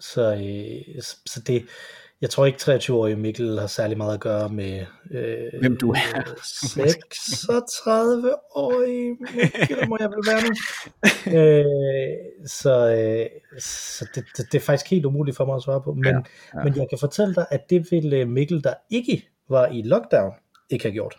[0.00, 1.66] Så, øh, så- så det,
[2.22, 5.96] jeg tror ikke 23-årige Mikkel har særlig meget at gøre med øh, Hvem du er.
[7.56, 10.50] 36-årige Mikkel, må jeg vel være nu.
[11.38, 11.64] øh,
[12.46, 13.26] så øh,
[13.60, 15.92] så det, det, det er faktisk helt umuligt for mig at svare på.
[15.92, 16.10] Men, Ja,
[16.54, 20.32] ja, men jeg kan fortælle dig, at det ville Mikkel, der ikke var i lockdown,
[20.70, 21.14] ikke have gjort.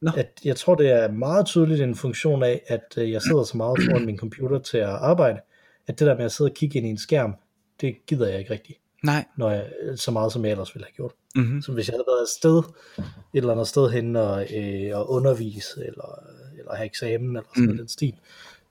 [0.00, 0.10] Nå.
[0.16, 3.56] At jeg tror, det er meget tydeligt en funktion af, at øh, jeg sidder så
[3.56, 5.40] meget foran min computer til at arbejde,
[5.86, 7.34] at det der med at sidde og kigge ind i en skærm,
[7.80, 9.24] det gider jeg ikke rigtigt, Nej.
[9.36, 11.12] når jeg, så meget som jeg ellers ville have gjort.
[11.34, 11.62] Mm-hmm.
[11.62, 12.58] Så hvis jeg havde været et sted,
[12.98, 16.24] et eller andet sted hen og, øh, og undervise, eller,
[16.58, 17.76] eller have eksamen, eller sådan mm.
[17.76, 18.14] den stil,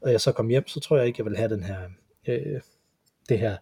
[0.01, 1.79] og jeg så kom hjem, så tror jeg ikke, jeg vil have den her,
[2.27, 2.61] øh,
[3.29, 3.57] det her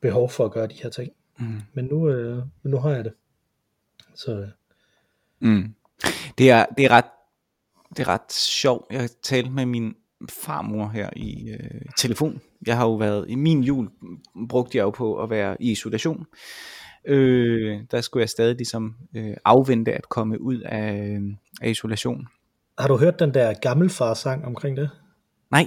[0.00, 1.12] behov for at gøre de her ting.
[1.38, 1.60] Mm.
[1.72, 3.12] Men nu, øh, men nu har jeg det.
[4.14, 4.48] Så, øh.
[5.40, 5.74] mm.
[6.38, 7.04] det, er, det, er ret,
[7.90, 8.86] det er ret sjovt.
[8.90, 9.94] Jeg talte med min
[10.28, 12.40] farmor her i øh, telefon.
[12.66, 13.88] Jeg har jo været, i min jul
[14.48, 16.26] brugte jeg jo på at være i isolation.
[17.04, 21.18] Øh, der skulle jeg stadig ligesom øh, afvente at komme ud af,
[21.62, 22.26] af isolation.
[22.78, 24.90] Har du hørt den der gammelfar sang omkring det?
[25.50, 25.66] Nej.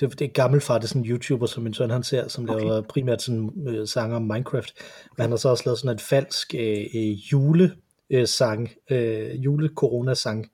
[0.00, 2.50] Det, det er gammelfar, det er sådan en YouTuber, som min søn han ser, som
[2.50, 2.64] okay.
[2.64, 4.72] laver primært sådan øh, sanger om Minecraft.
[5.16, 10.50] Men han har så også lavet sådan en falsk øh, øh, julesang, øh, jule-corona-sang,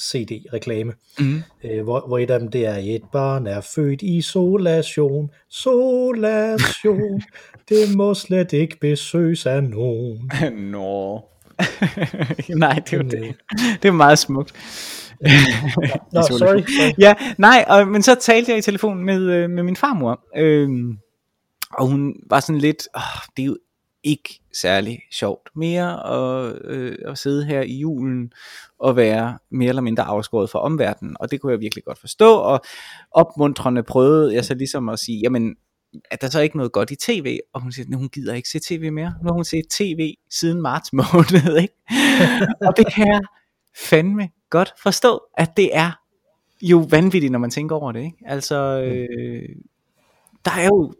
[0.00, 1.42] CD-reklame, mm.
[1.64, 7.22] øh, hvor, hvor et af dem det er, et barn er født i solation, solation,
[7.68, 10.30] det må slet ikke besøges af nogen.
[10.72, 11.24] Nå.
[12.56, 13.34] Nej, det er jo det.
[13.82, 14.52] Det er meget smukt.
[16.12, 16.92] Nå, sorry, sorry.
[16.98, 20.68] Ja, nej, og, men så talte jeg i telefonen med, øh, med min farmor, øh,
[21.72, 23.02] og hun var sådan lidt, oh,
[23.36, 23.56] det er jo
[24.06, 28.32] ikke særlig sjovt mere at, øh, at sidde her i julen
[28.78, 32.34] og være mere eller mindre afskåret fra omverdenen, og det kunne jeg virkelig godt forstå,
[32.34, 32.60] og
[33.10, 35.56] opmuntrende prøvede jeg så ligesom at sige, jamen,
[36.10, 37.38] er der så ikke noget godt i tv?
[37.52, 39.14] Og hun siger, at hun gider ikke se tv mere.
[39.22, 41.74] Nu har hun set tv siden marts måned, ikke?
[42.60, 43.20] og det kan jeg
[43.90, 45.90] fandme godt forstå, at det er
[46.62, 48.18] jo vanvittigt, når man tænker over det, ikke?
[48.26, 49.48] Altså, øh,
[50.44, 50.94] der er jo,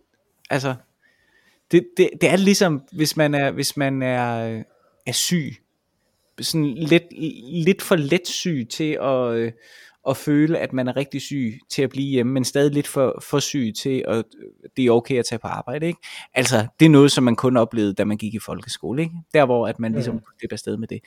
[0.50, 0.74] altså,
[1.70, 4.62] det, det, det er ligesom, hvis man er, hvis man er,
[5.06, 5.52] er syg,
[6.40, 7.04] sådan lidt,
[7.64, 9.52] lidt for let syg til at, øh,
[10.08, 13.22] at føle, at man er rigtig syg til at blive hjemme, men stadig lidt for,
[13.22, 14.24] for syg til, at
[14.76, 15.86] det er okay at tage på arbejde.
[15.86, 16.00] Ikke?
[16.34, 19.02] Altså, det er noget, som man kun oplevede, da man gik i folkeskole.
[19.02, 19.14] Ikke?
[19.34, 21.00] Der, hvor at man ligesom kunne slippe afsted med det.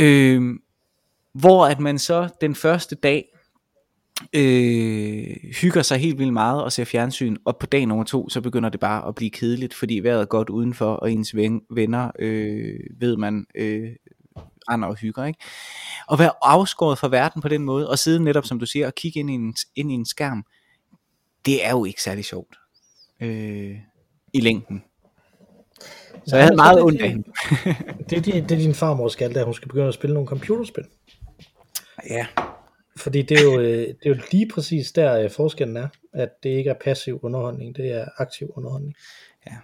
[0.00, 0.42] Øh,
[1.34, 3.33] hvor at man så den første dag
[4.32, 8.40] øh, hygger sig helt vildt meget og ser fjernsyn, og på dag nummer to, så
[8.40, 12.10] begynder det bare at blive kedeligt, fordi vejret er godt udenfor, og ens ven, venner,
[12.18, 13.90] øh, ved man, øh,
[14.70, 15.40] render og hygger, ikke?
[16.08, 18.94] Og være afskåret fra verden på den måde, og sidde netop, som du siger, og
[18.94, 20.44] kigge ind i en, ind i en skærm,
[21.46, 22.56] det er jo ikke særlig sjovt
[23.20, 23.76] øh,
[24.32, 24.82] i længden.
[26.26, 27.24] Så jeg havde meget ondt af hende.
[28.10, 30.84] det, er, det er din farmor skal, at hun skal begynde at spille nogle computerspil.
[32.10, 32.26] Ja.
[32.96, 36.42] Fordi det er, jo, øh, det er jo lige præcis der øh, forskellen er, at
[36.42, 38.94] det ikke er passiv underholdning, det er aktiv underholdning.
[39.46, 39.56] Ja.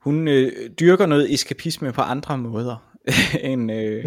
[0.00, 2.96] Hun øh, dyrker noget eskapisme på andre måder,
[3.50, 4.04] end, øh,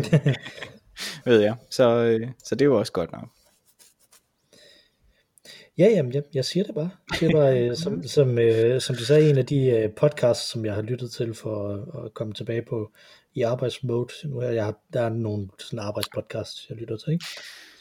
[1.25, 1.55] ved jeg.
[1.69, 3.29] Så, øh, så det er jo også godt nok.
[5.77, 6.89] Ja, jamen, jeg, jeg siger det bare.
[7.19, 10.65] Det var, øh, som, som, øh, som du sagde, en af de øh, podcasts, som
[10.65, 12.91] jeg har lyttet til for at, at komme tilbage på
[13.33, 14.13] i arbejdsmode.
[14.25, 17.13] Nu er jeg, der er nogle sådan arbejdspodcasts, jeg lytter til.
[17.13, 17.25] Ikke?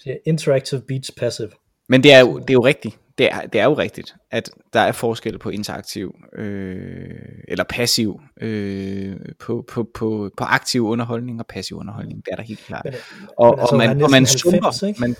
[0.02, 1.50] Så, interactive beats passive.
[1.88, 2.98] Men det er jo, det er jo rigtigt.
[3.18, 7.10] Det er, det er jo rigtigt, at der er forskel på interaktiv øh,
[7.48, 12.24] eller passiv, øh, på, på, på, på aktiv underholdning og passiv underholdning.
[12.24, 12.84] Det er der helt klart.
[12.84, 12.94] Men,
[13.38, 15.00] og, men altså, og man, og man sumper.
[15.00, 15.16] Man,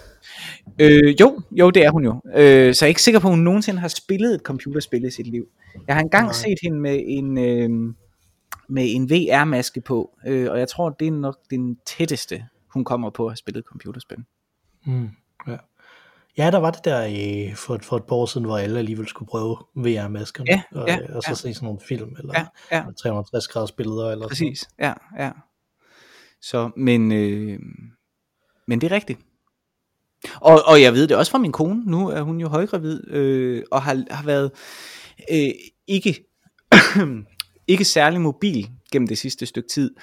[0.79, 2.21] øh, jo, jo, det er hun jo.
[2.35, 5.11] Øh, så jeg er ikke sikker på, at hun nogensinde har spillet et computerspil i
[5.11, 5.47] sit liv.
[5.87, 6.33] Jeg har engang Nej.
[6.33, 7.39] set hende med en...
[7.39, 7.95] Øh,
[8.69, 13.11] med en VR-maske på, øh, og jeg tror, det er nok den tætteste, hun kommer
[13.11, 14.19] på at have spillet computerspil.
[14.85, 15.11] Mm,
[15.47, 15.57] ja.
[16.37, 19.09] ja, der var det der i, for, for et par år siden, hvor alle alligevel
[19.09, 21.35] skulle prøve VR-maskerne, ja, og, ja, og så ja.
[21.35, 22.35] se sådan nogle film, eller
[22.71, 22.85] ja, ja.
[23.03, 24.95] 360 graders billeder, eller Præcis, sådan.
[25.19, 25.31] ja, ja.
[26.41, 27.59] Så, men, øh,
[28.67, 29.21] men det er rigtigt.
[30.41, 33.63] Og, og jeg ved det også fra min kone, nu er hun jo højgravid, øh,
[33.71, 34.51] og har, har været
[35.33, 35.51] øh,
[35.87, 36.25] ikke
[37.73, 39.95] ikke særlig mobil gennem det sidste stykke tid.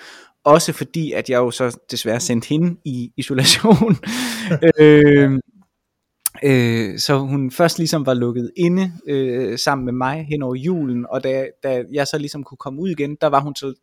[0.44, 3.96] Også fordi, at jeg jo så desværre sendte hende i isolation.
[4.80, 5.40] øh,
[6.44, 11.06] øh, så hun først ligesom var lukket inde øh, sammen med mig hen over julen,
[11.10, 13.74] og da, da jeg så ligesom kunne komme ud igen, der var hun så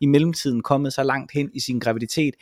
[0.00, 2.34] i mellemtiden kommet så langt hen i sin graviditet,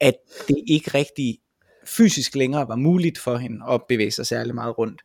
[0.00, 0.14] at
[0.48, 1.38] det ikke rigtig
[1.86, 5.02] fysisk længere var muligt for hende at bevæge sig særlig meget rundt.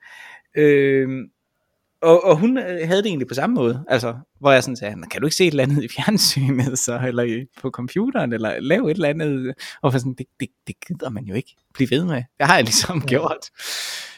[0.55, 1.09] Øh,
[2.01, 4.95] og, og hun øh, havde det egentlig på samme måde, altså, hvor jeg sådan sagde,
[5.11, 8.91] kan du ikke se et eller andet i fjernsynet, så, eller på computeren, eller lave
[8.91, 12.03] et eller andet, og for sådan, det, det, det gider man jo ikke blive ved
[12.03, 13.07] med, det har jeg ligesom ja.
[13.07, 13.49] gjort.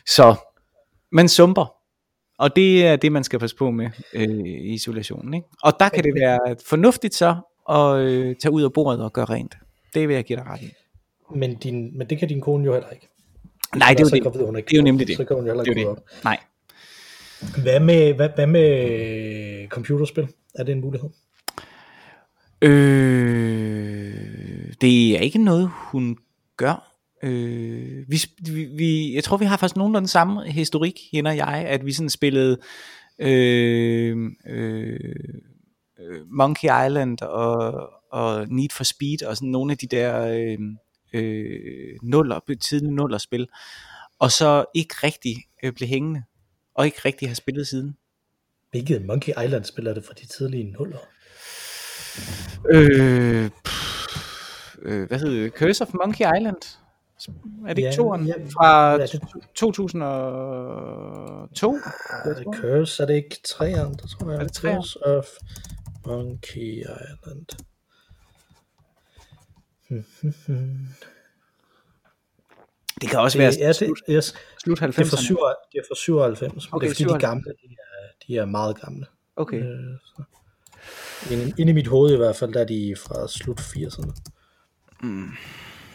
[0.06, 0.36] Så,
[1.12, 1.74] man sumper,
[2.38, 5.48] og det er det, man skal passe på med øh, i isolationen, ikke?
[5.64, 7.36] Og der kan det være fornuftigt så,
[7.70, 9.58] at øh, tage ud af bordet og gøre rent.
[9.94, 10.72] Det vil jeg give dig ret i.
[11.36, 13.08] Men, din, men det kan din kone jo heller ikke.
[13.76, 14.66] Nej, det er, jo det.
[14.68, 15.18] det er jo nemlig det.
[15.18, 16.24] Så kan hun jo heller ikke det, det.
[16.24, 16.38] Nej,
[17.64, 20.28] hvad med, hvad, hvad med computerspil?
[20.56, 21.10] Er det en mulighed?
[22.62, 24.14] Øh,
[24.82, 26.18] det er ikke noget, hun
[26.58, 26.90] gør
[27.24, 28.22] Øh, vi,
[28.78, 32.10] vi, jeg tror, vi har faktisk nogenlunde samme historik, hende og jeg, at vi sådan
[32.10, 32.58] spillede
[33.20, 35.00] øh, øh,
[36.28, 40.58] Monkey Island og, og Need for Speed og sådan nogle af de der øh,
[41.14, 43.48] øh, nuller, tidlige nuller spil,
[44.20, 46.24] og så ikke rigtig øh, blev hængende,
[46.76, 47.98] og ikke rigtig har spillet siden.
[48.72, 50.98] Hvilket Monkey Island spiller det fra de tidlige nuller?
[52.72, 54.08] Øh, pff,
[54.82, 55.54] øh, hvad hedder det?
[55.54, 56.78] Curse of Monkey Island?
[57.68, 59.22] Er det ikke Ja, toeren ja, fra ja, det-
[59.56, 61.76] 2002?
[61.76, 61.82] Ah,
[62.54, 64.40] Curse, er det ikke træerne, der tror jeg?
[64.40, 64.78] Er det treeren?
[64.82, 65.26] Curse of
[66.06, 67.46] Monkey Island.
[73.02, 75.24] Det kan også være Det, ja, det, yes, slut det, er fra 90'erne.
[75.24, 75.38] syv,
[75.72, 77.22] det er fra 97, men Okay, det er fordi 97.
[77.22, 79.06] de gamle, de er, de er meget gamle.
[79.36, 79.58] Okay.
[79.64, 79.70] Øh,
[80.06, 80.24] så.
[81.32, 84.12] Inde, inde i mit hoved i hvert fald, der er de fra slut 80'erne.
[85.02, 85.30] Mm,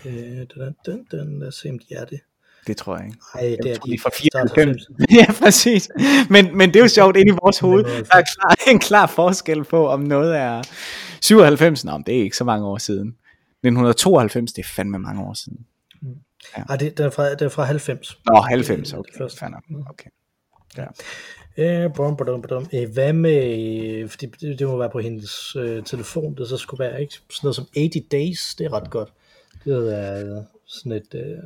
[0.07, 2.21] Øh, den, den, den, lad os se om de er det.
[2.67, 3.19] det tror jeg ikke.
[3.35, 4.83] Nej, det er de de fra start 94.
[4.83, 5.05] 90'erne.
[5.19, 5.89] ja, præcis.
[6.31, 7.85] Men, men det er jo sjovt inde i vores hoved.
[7.85, 10.63] Der er klar, en klar forskel på, om noget er
[11.21, 11.85] 97.
[11.85, 13.09] Nå, men det er ikke så mange år siden.
[13.09, 15.59] 1992, det er fandme mange år siden.
[16.69, 18.19] Ej, det, den, er fra, den er fra 90.
[18.27, 19.11] Nå, 90, Det er okay.
[19.13, 19.45] det første.
[19.51, 19.91] Nok.
[19.91, 20.11] Okay.
[20.77, 20.87] Ja.
[21.57, 22.67] Øh, bum, bum, bum.
[22.75, 26.85] Øh, hvad med, fordi det, det må være på hendes øh, telefon, det så skulle
[26.85, 29.13] være ikke sådan noget som 80 Days, det er ret godt.
[29.65, 31.39] Det er øh, sådan et, øh,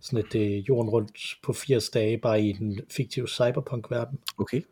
[0.00, 4.18] sådan et øh, jorden rundt på 80 dage, bare i den fiktive cyberpunk-verden.
[4.38, 4.62] Okay.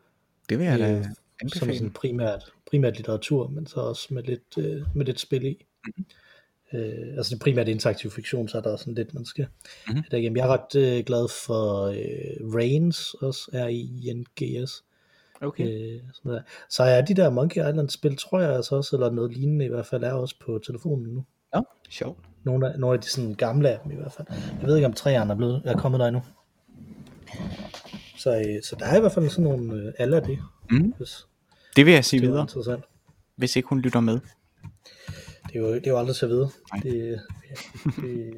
[0.49, 1.75] Det vil jeg da Øh, som anbefale.
[1.79, 5.67] sådan primært, primært litteratur, men så også med lidt, øh, med lidt spil i.
[5.87, 6.07] Mhm.
[6.75, 9.47] Øh, altså det primært interaktiv fiktion, så er der sådan lidt, man skal
[9.87, 9.97] Mhm.
[9.97, 10.37] have det igennem.
[10.37, 14.85] Jeg er ret øh, glad for øh, Reigns, også R-I-N-G-S.
[15.43, 15.65] Okay.
[15.65, 16.41] Øh, sådan der.
[16.71, 19.69] Så er de der Monkey Island spil, tror jeg altså også, eller noget lignende i
[19.69, 21.25] hvert fald, er også på telefonen nu.
[21.55, 22.19] Nå, sjovt.
[22.45, 24.27] Nogle af, nogle af de sådan gamle af dem i hvert fald.
[24.61, 26.23] Jeg ved ikke, om træerne er, blevet, er kommet der endnu.
[28.19, 30.39] Så, øh, så der er i hvert fald sådan nogle øh, alle af det,
[30.71, 30.95] Mm.
[30.97, 31.27] hvis
[31.77, 32.85] Det vil jeg sige er videre, interessant.
[33.37, 34.21] hvis ikke hun lytter med.
[35.49, 36.49] Det er jo, det er jo aldrig til at vide.
[36.73, 36.81] Nej.
[36.83, 38.35] Det, ja, det,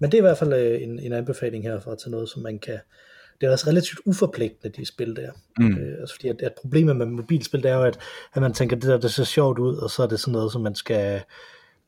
[0.00, 2.58] men det er i hvert fald øh, en, en anbefaling herfra til noget, som man
[2.58, 2.78] kan...
[3.40, 5.30] Det er også relativt uforpligtende, de spil der.
[5.58, 5.76] Mm.
[5.78, 7.98] Øh, altså fordi at, at problemet med mobilspil, det er jo, at,
[8.34, 10.52] at man tænker, det der det ser sjovt ud, og så er det sådan noget,
[10.52, 11.22] som man skal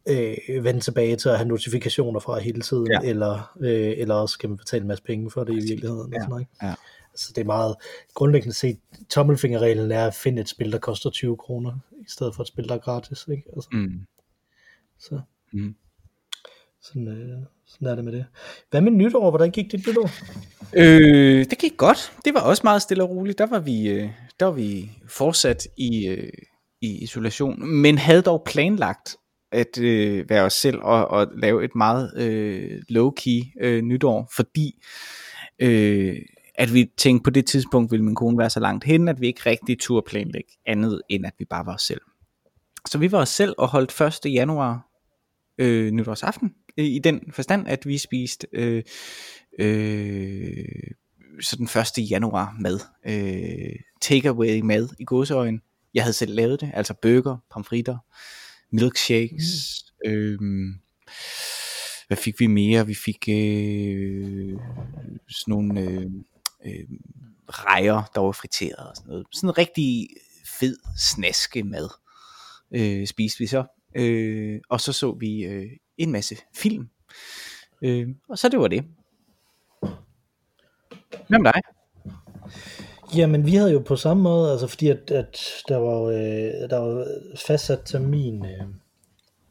[0.08, 2.98] øh, vende tilbage til at have notifikationer fra hele tiden, ja.
[3.04, 6.12] eller, øh, eller også skal man betale en masse penge for det i virkeligheden.
[6.12, 6.18] Ja.
[6.18, 6.52] Og sådan noget, ikke?
[6.62, 6.74] Ja.
[7.16, 7.76] Altså det er meget
[8.14, 8.78] grundlæggende set,
[9.10, 12.68] tommelfingerreglen er at finde et spil, der koster 20 kroner, i stedet for et spil,
[12.68, 13.26] der er gratis.
[13.30, 13.42] Ikke?
[13.56, 14.00] Altså, Mm.
[14.98, 15.20] så
[15.52, 15.74] Mm.
[16.82, 18.24] sådan, øh, sådan er det med det.
[18.70, 19.30] Hvad med nytår?
[19.30, 20.10] Hvordan gik dit nytår?
[20.76, 22.12] Øh, det gik godt.
[22.24, 23.38] Det var også meget stille og roligt.
[23.38, 26.32] Der var vi, øh, der var vi fortsat i, øh,
[26.80, 29.16] i isolation, men havde dog planlagt
[29.52, 34.82] at øh, være os selv og, og lave et meget øh, low-key øh, nytår, fordi
[35.58, 36.16] øh,
[36.58, 39.26] at vi tænkte på det tidspunkt ville min kone være så langt hen, at vi
[39.26, 42.00] ikke rigtig turde planlægge andet, end at vi bare var os selv.
[42.88, 44.32] Så vi var os selv og holdt 1.
[44.32, 44.88] januar
[45.58, 48.82] øh, nytårsaften, øh, i den forstand, at vi spiste øh,
[49.58, 50.64] øh,
[51.40, 51.68] så den
[52.00, 52.10] 1.
[52.10, 55.60] januar mad, øh, takeaway mad i gåseøjen.
[55.94, 57.98] Jeg havde selv lavet det, altså burger, pomfritter,
[58.72, 60.10] milkshakes, mm.
[60.10, 60.38] øh,
[62.06, 62.86] hvad fik vi mere?
[62.86, 64.58] Vi fik øh,
[65.28, 66.10] sådan nogle øh,
[66.64, 66.84] øh,
[67.48, 69.26] rejer, der var friteret og sådan noget.
[69.32, 70.08] Sådan en rigtig
[70.60, 71.88] fed snaske mad
[72.70, 73.64] øh, spiste vi så.
[73.94, 76.88] Øh, og så så vi øh, en masse film.
[77.82, 78.84] Øh, og så det var det.
[81.28, 81.62] Hvem dig?
[83.16, 85.38] Jamen, vi havde jo på samme måde, altså fordi at, at
[85.68, 87.06] der var øh, der var
[87.46, 88.66] fastsat termin øh,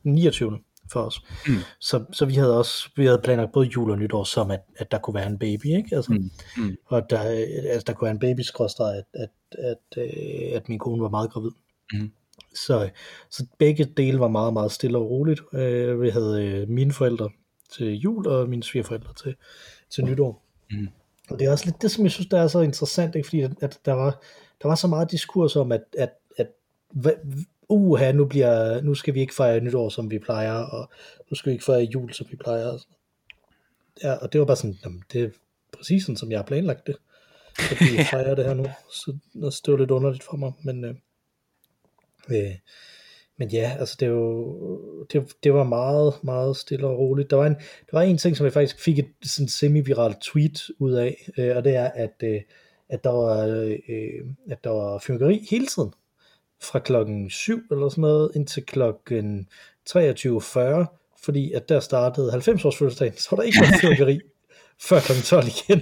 [0.04, 0.60] 29
[0.92, 1.22] for os.
[1.48, 1.54] Mm.
[1.80, 4.92] Så, så vi havde også vi havde planlagt både jul og nytår som, at, at
[4.92, 5.96] der kunne være en baby, ikke?
[5.96, 6.32] Altså, Mm.
[6.58, 6.78] Mm.
[6.86, 11.02] Og der, altså, der kunne være en baby at, at, at, øh, at min kone
[11.02, 11.52] var meget gravid.
[11.94, 12.12] Mm.
[12.56, 12.90] Så,
[13.30, 15.42] så begge dele var meget, meget stille og roligt.
[15.54, 17.30] Øh, vi havde øh, mine forældre
[17.74, 19.36] til jul, og mine svigerforældre til,
[19.90, 20.46] til nytår.
[20.72, 20.88] Mm.
[21.30, 23.28] Og det er også lidt det, som jeg synes, der er så interessant, ikke?
[23.28, 24.22] fordi at, at der, var,
[24.62, 26.48] der var så meget diskurs om, at, at, at
[27.70, 30.90] uha, nu, bliver, nu skal vi ikke fejre nytår, som vi plejer, og
[31.30, 32.68] nu skal vi ikke fejre jul, som vi plejer.
[32.68, 32.80] Og.
[34.04, 35.30] Ja, og det var bare sådan, jamen, det er
[35.78, 36.96] præcis sådan, som jeg har planlagt det,
[37.58, 38.66] at vi fejrer det her nu.
[38.92, 40.96] Så altså, det var lidt underligt for mig, men, øh,
[42.30, 42.56] øh,
[43.38, 47.30] men ja, altså det, er jo, det, det var meget, meget stille og roligt.
[47.30, 50.70] Der var en, der var en ting, som jeg faktisk fik et sådan semi-viralt tweet
[50.80, 52.42] ud af, øh, og det er, at, øh,
[52.90, 53.46] at, der var,
[53.90, 55.94] øh, at der var fyrkeri hele tiden.
[56.62, 59.48] Fra klokken 7 eller sådan noget, indtil klokken
[59.90, 64.20] 23.40, fordi at der startede 90 års fødselsdagen, så var der ikke noget fyrkeri
[64.90, 65.12] før kl.
[65.24, 65.82] 12 igen,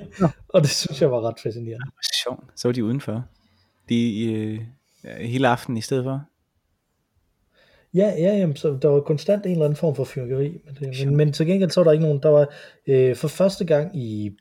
[0.50, 1.86] og det synes jeg var ret fascinerende.
[2.24, 2.44] Sjovt.
[2.56, 3.26] Så var de udenfor.
[3.90, 4.60] De øh,
[5.18, 6.22] hele aften i stedet for.
[7.94, 11.06] Ja, ja jamen, så der var konstant en eller anden form for fyrkeri, men, det,
[11.06, 12.48] men, men til gengæld så var der ikke nogen, der var
[12.88, 14.32] øh, for første gang i,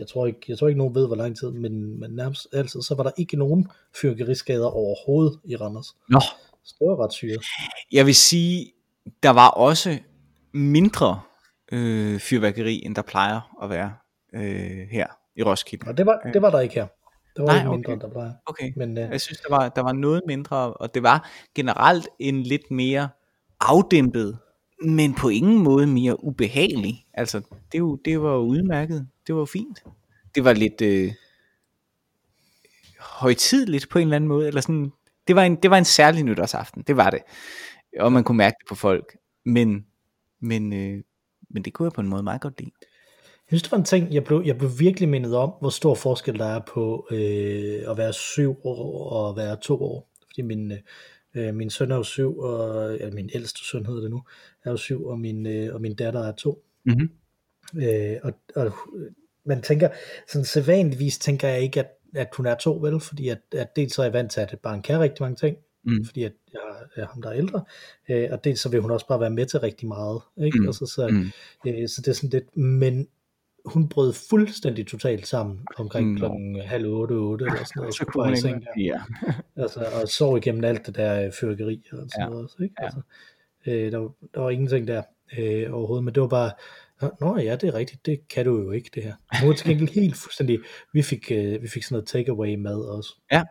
[0.00, 2.82] jeg tror ikke, jeg tror ikke nogen ved hvor lang tid, men, men nærmest altid,
[2.82, 3.68] så var der ikke nogen
[4.00, 5.96] fyrkeriskader overhovedet i Randers.
[6.08, 6.20] Nå.
[6.64, 7.44] Så det var ret syret.
[7.92, 8.72] Jeg vil sige,
[9.22, 9.98] der var også
[10.52, 11.20] mindre
[11.72, 13.94] øh, fyrværkeri, end der plejer at være
[14.32, 15.88] øh, her i Roskilde.
[15.88, 16.86] Og det var, det var der ikke her.
[17.36, 18.02] Det var Nej, ikke mindre, okay.
[18.02, 18.32] der plejer.
[18.46, 18.72] Okay.
[18.76, 22.42] Men, øh, Jeg synes, der var, der var noget mindre, og det var generelt en
[22.42, 23.08] lidt mere
[23.60, 24.38] afdæmpet,
[24.82, 27.06] men på ingen måde mere ubehagelig.
[27.14, 27.40] Altså,
[27.72, 29.08] det, jo, det var jo udmærket.
[29.26, 29.84] Det var jo fint.
[30.34, 31.12] Det var lidt øh,
[33.00, 34.46] højtidligt på en eller anden måde.
[34.46, 34.92] Eller sådan,
[35.28, 37.20] det, var en, det var en særlig nytårsaften, det var det.
[38.00, 39.16] Og man kunne mærke det på folk.
[39.44, 39.86] Men,
[40.40, 41.02] men, øh,
[41.50, 42.70] men det kunne jeg på en måde meget godt lide.
[43.20, 45.94] Jeg synes, det var en ting, jeg blev, jeg blev virkelig mindet om, hvor stor
[45.94, 50.08] forskel der er på øh, at være syv år og at være to år.
[50.26, 50.78] Fordi min, øh,
[51.54, 54.22] min søn er jo syv, og ja, min ældste søn hedder det nu,
[54.64, 56.64] er jo syv, og min, øh, og min datter er to.
[56.84, 57.10] Mm-hmm.
[57.82, 58.72] Øh, og, og
[59.46, 59.88] man tænker,
[60.28, 63.00] sådan sædvanligvis tænker jeg ikke, at, at hun er to, vel?
[63.00, 65.36] Fordi at, at dels så er jeg vant til, at et barn kan rigtig mange
[65.36, 65.56] ting,
[65.88, 66.04] Mm.
[66.04, 66.60] fordi at jeg
[66.96, 67.64] er- er ham, der er ældre,
[68.10, 70.60] øh, og dels så vil hun også bare være med til rigtig meget, ikke?
[70.60, 70.68] Mm.
[70.68, 71.26] Og så, så, Mm.
[71.70, 73.08] øh, så det er sådan lidt, men
[73.66, 76.18] hun brød fuldstændig totalt sammen omkring Nå.
[76.18, 78.66] klokken halv otte, otte eller sådan noget, og Så kunne hun ikke.
[78.80, 79.00] Ja.
[79.62, 82.26] Altså, og sov igennem alt det der øh, fyrkeri og sådan Ja.
[82.28, 82.74] noget også, ikke?
[82.80, 82.84] Ja.
[82.84, 83.00] Altså,
[83.66, 85.02] øh, der, var, der var ingenting der
[85.38, 86.50] øh, overhovedet, men det var bare,
[87.20, 89.14] "Nå, ja, det er rigtigt, det kan du jo ikke, det her.
[89.40, 90.58] Hun var til gengæld helt fuldstændig,
[90.92, 93.14] vi fik, øh, vi fik sådan noget takeaway mad også.
[93.32, 93.42] Ja.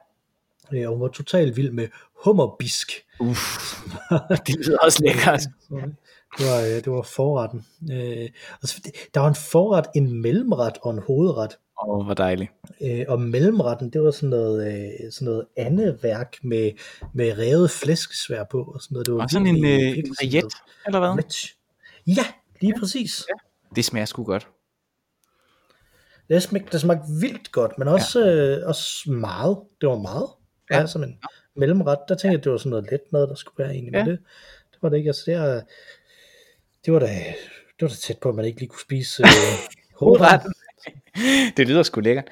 [0.74, 1.88] Øh, og hun var totalt vild med
[2.26, 2.92] hummerbisk.
[3.20, 3.82] Uff,
[4.48, 5.42] det lyder også lækkert.
[6.38, 7.66] Det var, øh, det var forretten.
[7.92, 8.30] Øh,
[8.62, 11.58] og så, der var en forret, en mellemret og en hovedret.
[11.82, 12.52] Åh, oh, hvor dejligt.
[12.82, 16.72] Øh, og mellemretten, det var sådan noget, øh, sådan noget andet værk med,
[17.14, 18.64] med revet flæskesvær på.
[18.64, 19.06] Og sådan noget.
[19.06, 20.54] Det var Og sådan en, øh, en noget
[20.86, 21.24] eller hvad?
[21.24, 21.56] rich.
[22.08, 22.26] Ja,
[22.62, 23.26] lige præcis.
[23.76, 24.48] Det smager sgu godt.
[26.30, 28.58] Det smagte, det smagte vildt godt, men også, ja.
[28.58, 29.58] øh, også meget.
[29.82, 30.28] Det var meget.
[30.70, 30.76] Ja.
[30.76, 30.82] Ja.
[30.82, 31.20] Altså, men
[31.56, 33.94] mellemret, der tænkte jeg, det var sådan noget let mad, der skulle være egentlig.
[33.94, 33.98] Ja.
[34.00, 34.06] Ja.
[34.06, 34.20] Men det,
[34.72, 35.10] det var det ikke.
[35.10, 35.62] Altså, det, er,
[36.86, 39.30] det, var da, det var da tæt på, at man ikke lige kunne spise øh,
[40.00, 40.54] hovedretten.
[41.58, 42.26] det lyder sgu lækkert.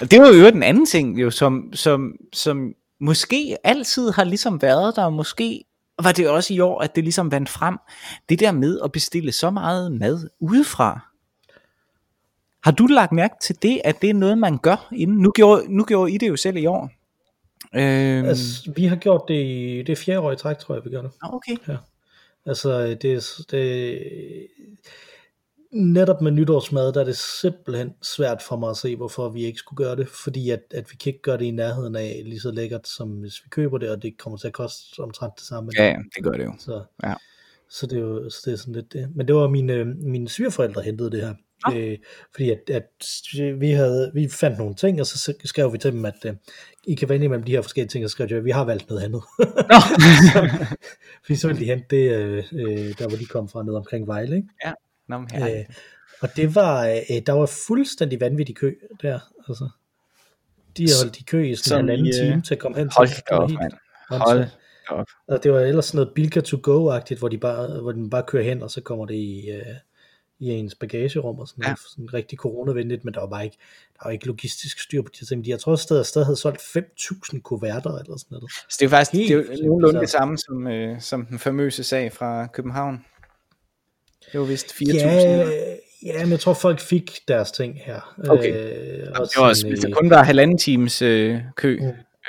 [0.00, 4.62] Og det var jo den anden ting, jo, som, som, som måske altid har ligesom
[4.62, 5.64] været der, og måske
[6.02, 7.76] var det også i år, at det ligesom vandt frem.
[8.28, 11.00] Det der med at bestille så meget mad udefra.
[12.64, 15.16] Har du lagt mærke til det, at det er noget, man gør inden?
[15.16, 16.90] Nu gjorde, nu gjorde I det jo selv i år.
[17.74, 20.84] Øhm, Altså, vi har gjort det i, det er fjerde år i træk, tror jeg,
[20.84, 21.10] vi gør det.
[21.22, 21.56] okay.
[22.46, 23.98] Altså, det, det,
[25.72, 29.58] netop med nytårsmad, der er det simpelthen svært for mig at se, hvorfor vi ikke
[29.58, 32.40] skulle gøre det, fordi at, at vi kan ikke gøre det i nærheden af lige
[32.40, 35.44] så lækkert, som hvis vi køber det, og det kommer til at koste omtrent det
[35.46, 35.70] samme.
[35.78, 36.52] Ja, ja, det gør det jo.
[36.58, 37.14] Så, Ja.
[37.68, 39.08] så, det er jo, så det er sådan lidt det.
[39.16, 41.34] Men det var mine, mine svigerforældre hentede det her.
[41.64, 41.76] Ah.
[41.76, 41.98] Øh,
[42.32, 42.90] fordi at, at
[43.60, 46.34] vi, havde, vi fandt nogle ting, og så skrev vi til dem, at øh,
[46.84, 48.88] I kan vælge mellem de her forskellige ting, og så skrev at vi har valgt
[48.88, 49.22] noget andet.
[51.20, 51.24] Nå.
[51.26, 54.06] Fordi så ville de hente det, øh, øh, der hvor de kom fra, ned omkring
[54.06, 54.36] Vejle.
[54.36, 54.48] Ikke?
[55.08, 55.58] Nå, men herligt.
[55.58, 55.74] Øh,
[56.20, 59.18] og det var, øh, der var fuldstændig vanvittig kø der.
[59.48, 59.68] Altså.
[60.76, 62.78] De har holdt i kø i sådan en halvanden i, øh, time til at komme
[62.78, 62.96] hen til.
[62.96, 63.72] Hold op, mand.
[64.08, 64.44] Hold
[64.88, 65.06] op.
[65.28, 68.22] Og det var ellers sådan noget Bilka to go-agtigt, hvor, de bare, hvor den bare
[68.26, 69.66] kører hen, og så kommer det i, øh,
[70.40, 71.68] i ens bagagerum og sådan Ja.
[71.68, 71.78] noget.
[71.90, 73.56] Sådan rigtig coronavenligt, men der var bare ikke,
[73.94, 75.48] der var ikke logistisk styr på de ting.
[75.48, 78.50] Jeg tror, at stedet stadig havde solgt 5.000 kuverter eller sådan noget.
[78.52, 80.20] Så det er jo faktisk Helt det er jo nogenlunde det bizarrt.
[80.20, 83.04] samme som, øh, som den famøse sag fra København.
[84.32, 84.94] Det var vist 4.000.
[84.96, 85.50] Ja,
[86.02, 88.14] ja, men jeg tror, folk fik deres ting her.
[88.28, 88.52] Okay.
[88.54, 91.78] Øh, det og var også, sådan, hvis der øh, kun var halvanden times øh, kø,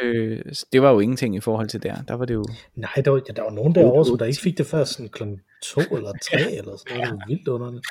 [0.01, 0.07] Mm.
[0.07, 0.41] øh,
[0.73, 1.95] det var jo ingenting i forhold til der.
[2.07, 2.45] Der var det jo...
[2.75, 5.09] Nej, der var, ja, der var nogen derovre, som der ikke fik det før sådan
[5.09, 5.23] kl.
[5.63, 7.09] 2 eller 3 eller sådan noget.
[7.09, 7.85] Det var vildt underligt.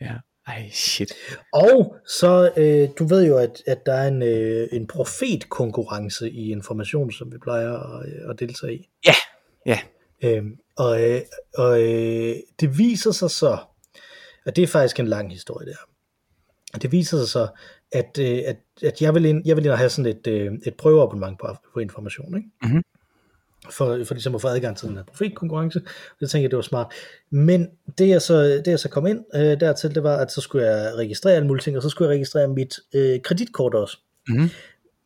[0.00, 0.14] Ja.
[0.46, 1.12] Ej, shit.
[1.52, 6.50] Og så, øh, du ved jo, at, at der er en, øh, en profetkonkurrence i
[6.50, 8.88] information, som vi plejer at, øh, at deltage i.
[9.06, 9.14] Ja,
[9.66, 9.78] ja.
[10.24, 11.20] Øhm, og øh,
[11.54, 13.58] og øh, det viser sig så,
[14.46, 15.76] og det er faktisk en lang historie der,
[16.74, 17.48] og det viser sig så,
[17.92, 20.52] at, øh, at, at jeg, vil ind, jeg vil ind og have sådan et, øh,
[20.66, 22.48] et prøveabonnement på, på information, ikke?
[22.62, 22.82] Mhm.
[23.70, 25.80] For, for ligesom at få adgang til den her profetkonkurrence.
[26.20, 26.92] Det tænkte jeg, det var smart.
[27.30, 30.40] Men det jeg så, det jeg så kom ind øh, dertil, det var, at så
[30.40, 33.98] skulle jeg registrere alle mulige ting, og så skulle jeg registrere mit øh, kreditkort også.
[34.28, 34.48] Mhm.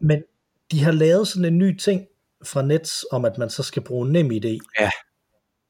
[0.00, 0.22] Men
[0.72, 2.06] de har lavet sådan en ny ting
[2.44, 4.90] fra Nets, om at man så skal bruge NemID Ja.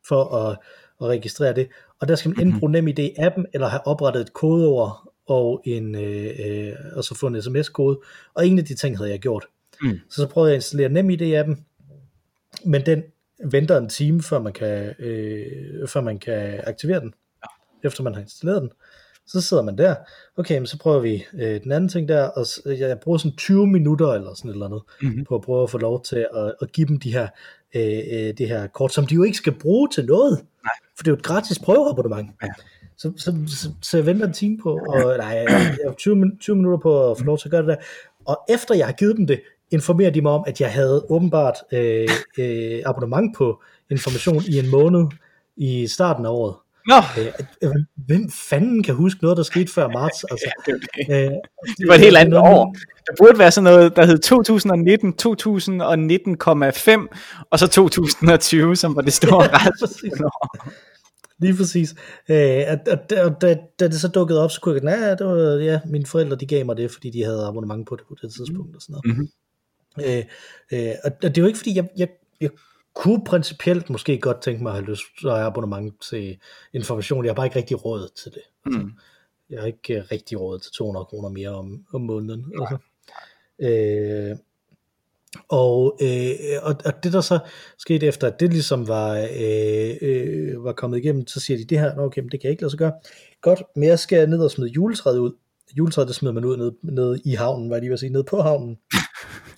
[0.08, 0.56] for at,
[0.98, 1.68] og registrere det.
[2.00, 5.94] Og der skal man enten bruge NemID appen, eller have oprettet et kodeord, og, en,
[5.94, 8.00] øh, øh, og så få en sms-kode.
[8.34, 9.46] Og ingen af de ting havde jeg gjort.
[9.82, 9.98] Mm.
[10.10, 11.64] Så så prøvede jeg at installere NemID appen,
[12.64, 13.02] men den
[13.44, 17.14] venter en time, før man kan, øh, før man kan aktivere den,
[17.84, 18.70] efter man har installeret den.
[19.26, 19.94] Så sidder man der,
[20.36, 23.66] okay, men så prøver vi øh, den anden ting der, og jeg, bruger sådan 20
[23.66, 25.24] minutter eller sådan et eller andet, Mhm.
[25.24, 27.28] på at prøve at få lov til at, at give dem de her,
[27.76, 27.82] øh,
[28.12, 30.32] øh, det her kort, som de jo ikke skal bruge til noget,
[30.64, 30.72] Nej.
[30.96, 32.30] for det er jo et gratis prøveabonnement.
[32.42, 32.48] Ja.
[32.96, 36.38] Så, så, så, så jeg venter en time på, og nej, jeg har 20, min-
[36.38, 37.76] 20 minutter på at få lov til at gøre det der,
[38.24, 39.40] og efter jeg har givet dem det,
[39.72, 42.08] informerer de mig om, at jeg havde åbenbart øh,
[42.38, 45.04] øh, abonnement på information i en måned
[45.56, 46.54] i starten af året.
[46.88, 46.94] Nå,
[47.62, 47.70] Øh,
[48.06, 50.24] hvem fanden kan huske noget, der skete før marts?
[50.30, 50.80] Altså, det, var
[51.16, 51.24] det.
[51.24, 51.30] øh,
[51.78, 52.76] det var et helt andet år.
[53.06, 59.12] Der burde være sådan noget, der hed 2019, 2019,5, og så 2020, som var det
[59.12, 59.48] store
[59.80, 60.12] præcis.
[60.12, 60.72] ret.
[61.38, 61.94] Lige præcis.
[62.28, 65.26] Øh, og, og, og da, da det så dukkede op, så kunne jeg nej, det
[65.26, 68.14] var, ja, mine forældre de gav mig det, fordi de havde abonnement på det på
[68.22, 69.18] det tidspunkt og sådan noget.
[69.18, 69.28] Mhm.
[69.98, 70.24] Øh,
[70.72, 72.08] øh, og, det er jo ikke fordi, jeg, jeg,
[72.40, 72.50] jeg
[72.94, 76.38] kunne principielt måske godt tænke mig at have lyst til at have abonnement til
[76.72, 77.24] information.
[77.24, 78.42] Jeg har bare ikke rigtig råd til det.
[78.66, 78.92] Altså, Mm.
[79.50, 82.52] Jeg har ikke øh, rigtig råd til 200 kroner mere om, om måneden.
[82.60, 82.78] Altså.
[83.58, 84.36] Øh,
[85.48, 87.38] og, øh, og, og det der så
[87.78, 91.80] skete efter, at det ligesom var, øh, øh, var kommet igennem, så siger de, det
[91.80, 92.92] her, okay, men det kan jeg ikke lade sig gøre.
[93.40, 95.32] Godt, men jeg skal ned og smide juletræet ud.
[95.78, 98.24] Juletræet, det smider man ud nede, nede i havnen, hvad jeg lige vil sige, nede
[98.24, 98.76] på havnen.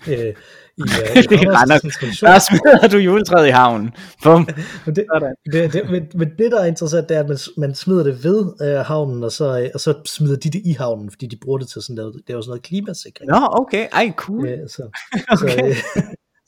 [0.09, 2.19] Øh, i, øh, i er.
[2.21, 3.93] Der smider du juletræet i havnen.
[4.23, 4.49] Bum.
[4.87, 5.07] Men det,
[5.53, 8.25] det, det, men, men det, der er interessant, det er, at man, man smider det
[8.25, 11.37] ved øh, havnen, og så, øh, og så smider de det i havnen, fordi de
[11.37, 13.31] bruger det til sådan noget, det er jo sådan noget klimasikring.
[13.31, 13.89] Nå, okay.
[13.93, 14.49] Ej, cool.
[14.49, 14.83] Øh, så,
[15.33, 15.75] Okay.
[15.75, 16.03] så, øh,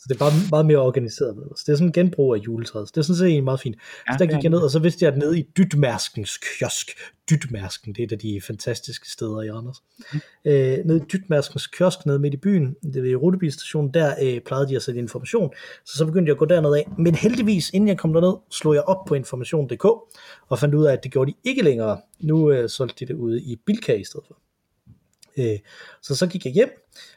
[0.06, 1.36] så det er bare meget mere organiseret.
[1.56, 2.88] Så det er sådan en genbrug af juletræet.
[2.88, 3.76] Så det er sådan set egentlig meget fint.
[4.08, 6.38] Ja, Så der er gik jeg ned, og så vidste jeg, at nede i Dytmærskens
[6.38, 6.90] kiosk,
[7.30, 9.82] Dytmærsken, det er et af de fantastiske steder i Randers.
[10.12, 10.20] Mhm.
[10.44, 14.68] Øh, nede i Dytmærskens kiosk, nede midt i byen, det ved rutebilstationen, der øh, plejede
[14.68, 15.50] de at sætte information.
[15.84, 16.88] Så så begyndte jeg at gå derned af.
[16.98, 19.84] Men heldigvis, inden jeg kom derned, slog jeg op på information.dk,
[20.48, 22.00] og fandt ud af, at det gjorde de ikke længere.
[22.20, 24.38] Nu øh, solgte de det ude i Bilka i stedet for.
[25.38, 25.58] Øh,
[26.02, 26.70] så så gik jeg hjem,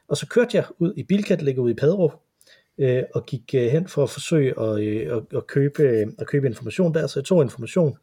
[0.08, 2.12] og så kørte jeg ud i Bilka, der ligger ude i Padrup,
[2.80, 6.28] øh, og gik øh, hen for at forsøge at, øh, at, at, købe, øh, at
[6.28, 7.08] købe information der.
[7.08, 7.98] Så jeg tog information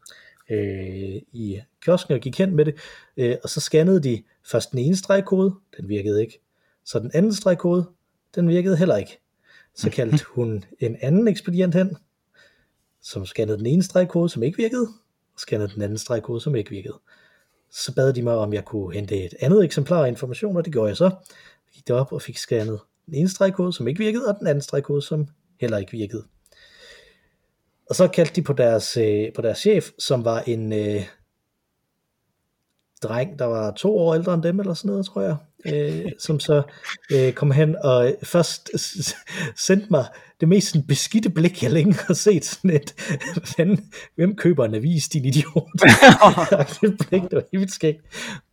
[0.49, 2.75] øh, i kiosken og gik hen med det,
[3.17, 6.39] øh, og så scannede de først den ene stregkode, den virkede ikke.
[6.85, 7.85] Så den anden stregkode,
[8.35, 9.19] den virkede heller ikke.
[9.75, 11.97] Så kaldte hun en anden ekspedient hen,
[13.01, 14.87] som scannede den ene stregkode, som ikke virkede,
[15.33, 16.99] og scannede den anden stregkode, som ikke virkede.
[17.71, 20.73] Så bad de mig, om jeg kunne hente et andet eksemplar af information, og det
[20.73, 21.05] gjorde jeg så.
[21.05, 24.61] Jeg gik derop og fik scannet den ene stregkode, som ikke virkede, og den anden
[24.61, 25.27] stregkode, som
[25.59, 26.23] heller ikke virkede.
[27.89, 31.03] Og så kaldte de på deres, øh, på deres chef, som var en øh,
[33.03, 35.35] dreng, der var to år ældre end dem, eller sådan noget, tror jeg,
[35.65, 36.61] øh, som så
[37.11, 38.69] øh, kom hen og først
[39.67, 40.05] sendte mig
[40.39, 42.45] det mest sådan, beskidte blik, jeg længe har set.
[42.45, 42.95] Sådan et,
[43.57, 45.69] fanden, hvem køber en avis, din idiot?
[46.81, 48.01] det blik, det var helt skægt.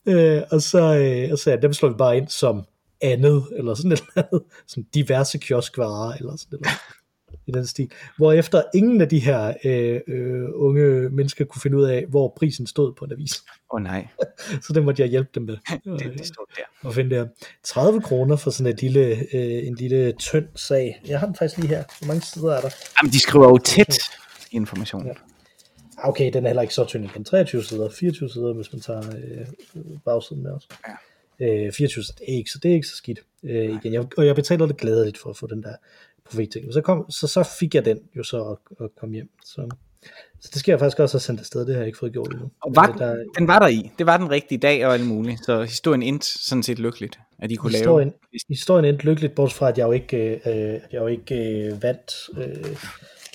[0.06, 2.64] Øh, og så, øh, og så ja, dem slår vi bare ind som
[3.04, 6.80] andet, eller sådan et eller andet, sådan diverse kioskvarer, eller sådan et eller andet
[7.46, 7.90] i den stil.
[8.16, 12.66] Hvorefter ingen af de her øh, øh, unge mennesker kunne finde ud af, hvor prisen
[12.66, 13.34] stod på en avis.
[13.36, 14.06] Åh oh, nej,
[14.66, 15.56] Så det måtte jeg hjælpe dem med.
[15.98, 16.88] det, det står der.
[16.88, 17.26] Og finde der
[17.62, 19.00] 30 kroner for sådan et lille,
[19.34, 21.02] øh, en lille tynd sag.
[21.06, 21.84] Jeg har den faktisk lige her.
[21.98, 22.70] Hvor mange sider er der?
[23.02, 23.98] Jamen, de skriver jo tæt
[24.50, 25.06] information.
[25.06, 25.10] Ja.
[25.10, 27.24] Ah, Okay, den er heller ikke så tynd igen.
[27.24, 30.68] 23 sider, 24 sider, hvis man tager øh, bagsiden med os.
[30.88, 30.92] Ja.
[31.40, 33.20] Øh, 24 sider, det er ikke, så det er ikke så skidt.
[33.42, 33.92] Øh, igen.
[33.92, 35.74] Jeg, og jeg betaler det glædeligt for at få den der
[36.24, 36.72] profetting.
[36.72, 39.30] Så, kom, så, så fik jeg den jo så at, at komme hjem.
[39.44, 39.68] Så,
[40.40, 41.66] så det skal jeg faktisk også have sendt afsted.
[41.66, 42.50] Det har jeg ikke fået gjort endnu.
[42.62, 43.90] Og var, Øh, der, den var der i.
[43.98, 45.44] Det var den rigtige dag og alt muligt.
[45.44, 48.40] Så historien endte sådan set lykkeligt, at de kunne historien, lave.
[48.48, 52.30] historien endte lykkeligt, bortset fra, at jeg jo ikke, øh, jeg jo ikke øh, vandt
[52.38, 52.76] øh,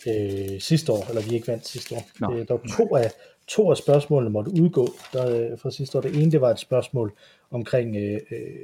[0.07, 2.09] øh, sidste år, eller vi ikke vandt sidste år.
[2.19, 2.33] Nå.
[2.33, 3.11] Øh, der var to af,
[3.49, 6.01] to af spørgsmålene måtte udgå der, øh, fra sidste år.
[6.01, 7.13] Det ene, det var et spørgsmål
[7.51, 8.63] omkring øh, øh,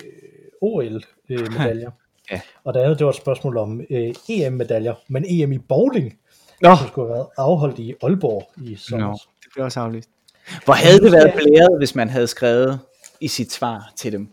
[0.62, 1.92] OL-medaljer.
[2.32, 2.42] Ja.
[2.64, 6.18] Og det andet, det var et spørgsmål om øh, EM-medaljer, men EM i bowling,
[6.62, 9.08] Nå, som skulle have været afholdt i Aalborg i sommer.
[9.08, 10.10] Nå, det blev også aflyst.
[10.66, 12.80] Hvor havde det været blæret, hvis man havde skrevet
[13.22, 14.28] i sit svar til dem,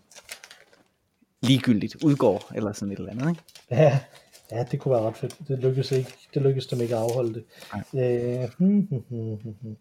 [1.42, 3.42] ligegyldigt, udgår, eller sådan et eller andet, ikke?
[3.70, 3.98] Ja,
[4.52, 5.36] ja, det kunne være ret fedt.
[5.48, 6.12] Det lykkedes, ikke.
[6.34, 7.44] Det lykkedes dem ikke at afholde det.
[7.94, 9.76] Øh, hmm, hmm, hmm, hmm, hmm.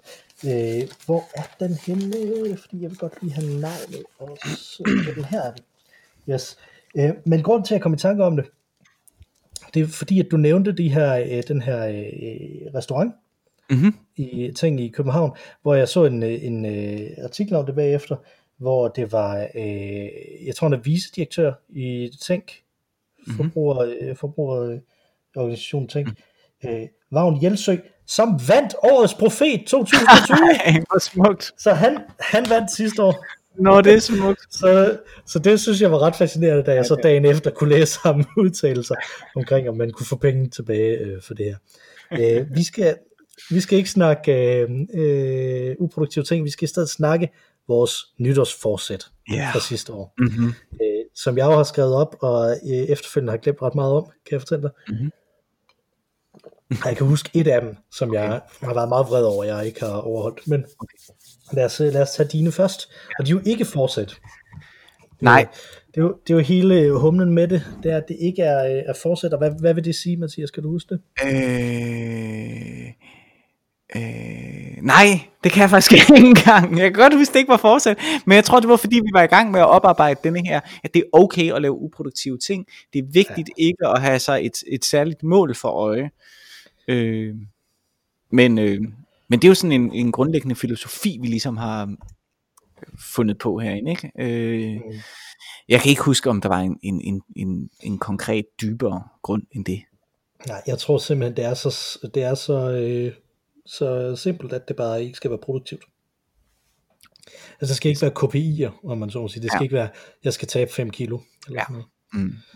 [0.47, 2.57] Øh, hvor er den henne?
[2.57, 4.03] Fordi jeg vil godt lige have navnet.
[4.19, 5.41] Og så er den her.
[5.41, 5.63] er den.
[6.33, 6.57] Yes.
[6.95, 8.45] Øh, men grund til at jeg kom i tanke om det,
[9.73, 13.13] det er fordi, at du nævnte de her, øh, den her øh, restaurant,
[13.69, 13.93] Mm-hmm.
[14.15, 18.15] i ting i København, hvor jeg så en, øh, en, en artikel om det bagefter,
[18.57, 20.09] hvor det var, øh,
[20.45, 22.60] jeg tror han er vicedirektør i Tænk,
[23.37, 24.15] forbruger, mm-hmm.
[24.15, 26.07] forbrugerorganisationen Tænk,
[26.63, 26.69] mm.
[26.69, 27.75] øh, Vagn Jelsø,
[28.07, 30.37] som vandt årets profet 2020.
[30.65, 31.51] Ej, hvor smukt.
[31.57, 33.25] så han, han vandt sidste år.
[33.59, 34.41] Nå, det er smukt.
[34.49, 37.99] Så, så det synes jeg var ret fascinerende, da jeg så dagen efter kunne læse
[38.03, 38.95] ham udtalelser
[39.35, 41.57] omkring, om man kunne få penge tilbage øh, for det her.
[42.39, 42.97] Øh, vi, skal,
[43.49, 47.29] vi skal ikke snakke øh, øh, uproduktive ting, vi skal i stedet snakke
[47.67, 49.49] vores nytårsforsæt Ja.
[49.53, 50.45] fra sidste år, Mm-hmm.
[50.81, 54.03] øh, som jeg jo har skrevet op, og øh, efterfølgende har glemt ret meget om,
[54.03, 54.71] kan jeg fortælle dig.
[54.89, 55.11] Mhm.
[56.85, 59.79] Jeg kan huske et af dem, som jeg har været meget vred over, jeg ikke
[59.81, 60.47] har overholdt.
[60.47, 60.65] Men
[61.53, 62.91] lad os, lad os tage dine først.
[63.19, 64.15] Og de er jo ikke fortsat.
[65.19, 65.47] Nej,
[65.87, 68.41] Det er, jo, det er jo hele humlen med det, det er, at det ikke
[68.41, 69.33] er, øh, er fortsat.
[69.33, 70.47] Og hvad, hvad vil det sige, Mathias?
[70.47, 71.01] Skal du huske det?
[71.25, 72.93] Øh,
[73.95, 76.77] øh, nej, det kan jeg faktisk ikke engang.
[76.77, 77.97] Jeg kan godt huske, det ikke var fortsat.
[78.25, 80.59] Men jeg tror, det var fordi, vi var i gang med at oparbejde denne her,
[80.83, 82.65] at det er okay at lave uproduktive ting.
[82.93, 83.63] Det er vigtigt ja.
[83.63, 86.11] ikke at have sig et, et særligt mål for øje.
[86.87, 87.35] Øh,
[88.31, 88.81] men, øh,
[89.27, 91.95] men det er jo sådan en, en grundlæggende filosofi, vi ligesom har
[93.15, 93.91] fundet på herinde.
[93.91, 94.11] Ikke?
[94.19, 94.99] Øh, Mm.
[95.69, 99.43] jeg kan ikke huske, om der var en, en, en, en, en konkret dybere grund
[99.51, 99.81] end det.
[100.47, 103.13] Nej, jeg tror simpelthen, det er så, det er så, øh,
[103.65, 105.83] så simpelt, at det bare ikke skal være produktivt.
[107.59, 108.11] Altså, det skal ikke være
[108.71, 109.43] KPI'er, om man så må sige.
[109.43, 109.63] Det skal Ja.
[109.63, 109.89] ikke være,
[110.23, 111.19] jeg skal tabe 5 kilo.
[111.47, 111.65] Eller Ja.
[111.65, 111.87] sådan noget.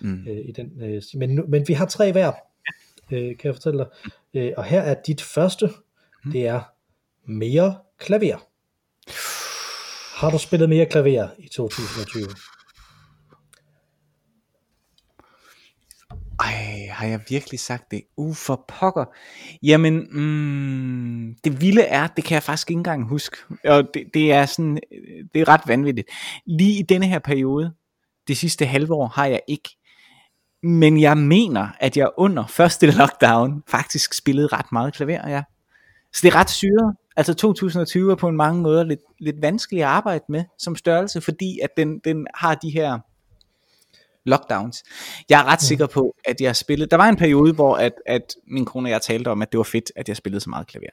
[0.02, 0.28] Mm, mm.
[0.28, 2.32] øh, i den, øh, men, nu- men vi har tre hver,
[3.12, 3.88] øh, kan jeg fortælle dig.
[4.34, 5.70] Øh, og her er dit første,
[6.32, 6.62] det er
[7.26, 8.38] mere klaver.
[10.20, 12.24] Har du spillet mere klaver i 2020?
[16.46, 18.02] Ej, har jeg virkelig sagt det?
[18.18, 19.06] Uh, for pokker.
[19.64, 23.38] Jamen, mm, det vilde er, det kan jeg faktisk ikke engang huske.
[23.64, 26.08] Og det, det er sådan, øh, det er ret vanvittigt.
[26.46, 27.74] Lige i denne her periode,
[28.28, 29.70] det sidste halve år, har jeg ikke.
[30.64, 35.44] Men jeg mener, at jeg under første lockdown faktisk spillede ret meget klaver, ja.
[36.14, 36.96] Så det er ret syret.
[37.18, 41.22] Altså 2020 er på en mange måder lidt, lidt vanskelig at arbejde med som størrelse,
[41.22, 43.00] fordi at den, den har de her
[44.26, 44.84] lockdowns.
[45.30, 45.66] Jeg er ret mm.
[45.66, 46.90] sikker på, at jeg spillede...
[46.90, 49.58] Der var en periode, hvor at, at min kone og jeg talte om, at det
[49.58, 50.90] var fedt, at jeg spillede så meget klaver.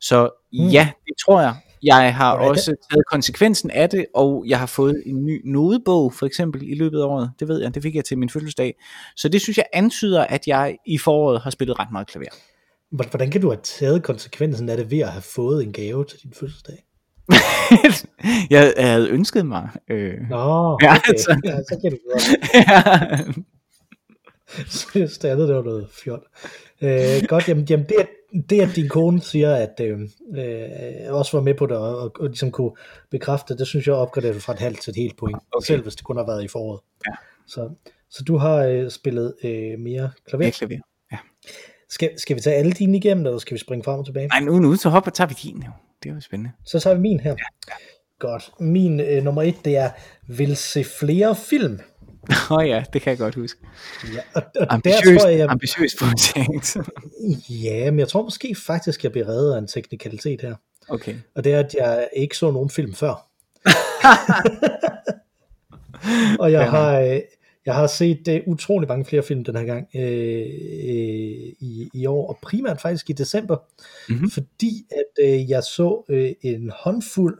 [0.00, 0.68] Så mm.
[0.68, 1.54] ja, det tror jeg.
[1.82, 6.26] Jeg har også taget konsekvensen af det, og jeg har fået en ny nodebog, for
[6.26, 7.30] eksempel, i løbet af året.
[7.40, 8.74] Det ved jeg, det fik jeg til min fødselsdag.
[9.16, 12.26] Så det synes jeg antyder, at jeg i foråret har spillet ret meget klaver.
[12.90, 16.18] Hvordan kan du have taget konsekvensen af det ved at have fået en gave til
[16.22, 16.84] din fødselsdag?
[18.50, 19.68] jeg havde ønsket mig.
[19.90, 20.36] Øh, Nå,
[20.82, 20.98] Ja, okay.
[21.08, 21.40] altså.
[21.44, 22.28] Ja, så kan du godt.
[22.54, 23.32] ja.
[24.66, 26.26] Så det andet, det var noget fjol.
[26.82, 28.08] Øh, godt, jamen, jamen det, at,
[28.50, 30.00] det at din kone siger, at øh,
[30.36, 32.70] øh, også var med på det, og, og, og ligesom kunne
[33.10, 35.66] bekræfte det, det synes jeg opgraderer du fra et halvt til et helt point, Okay.
[35.66, 36.80] selv hvis det kun har været i foråret.
[37.06, 37.12] Ja.
[37.46, 37.70] Så,
[38.10, 40.44] så du har øh, spillet øh, mere klaver.
[40.44, 40.78] Med klaver.
[41.88, 44.28] Skal, skal vi tage alle dine igennem, eller skal vi springe frem og tilbage?
[44.28, 45.70] Nej, nu, nu så hopper tager vi din jo.
[46.02, 46.52] Det er jo spændende.
[46.64, 47.36] Så tager vi min her.
[48.18, 48.50] Godt.
[48.60, 49.90] Min øh, nummer et, det er,
[50.28, 51.80] vil se flere film.
[52.30, 53.60] Åh oh, ja, det kan jeg godt huske.
[54.14, 56.76] Ja, og, og der Ambitiøst, tror jeg, jeg, ambitiøst projekt.
[57.64, 60.54] ja, men jeg tror måske faktisk, jeg bliver reddet af en teknikalitet her.
[60.88, 61.14] okay.
[61.34, 63.28] Og det er, at jeg ikke så nogen film før.
[66.40, 66.70] og jeg Ja.
[66.70, 67.20] har, øh,
[67.66, 72.06] jeg har set uh, utrolig mange flere film den her gang øh, øh, i, i
[72.06, 74.14] år, og primært faktisk i december, Mhm.
[74.16, 74.30] mm-hmm.
[74.30, 77.38] fordi at øh, jeg så øh, en håndfuld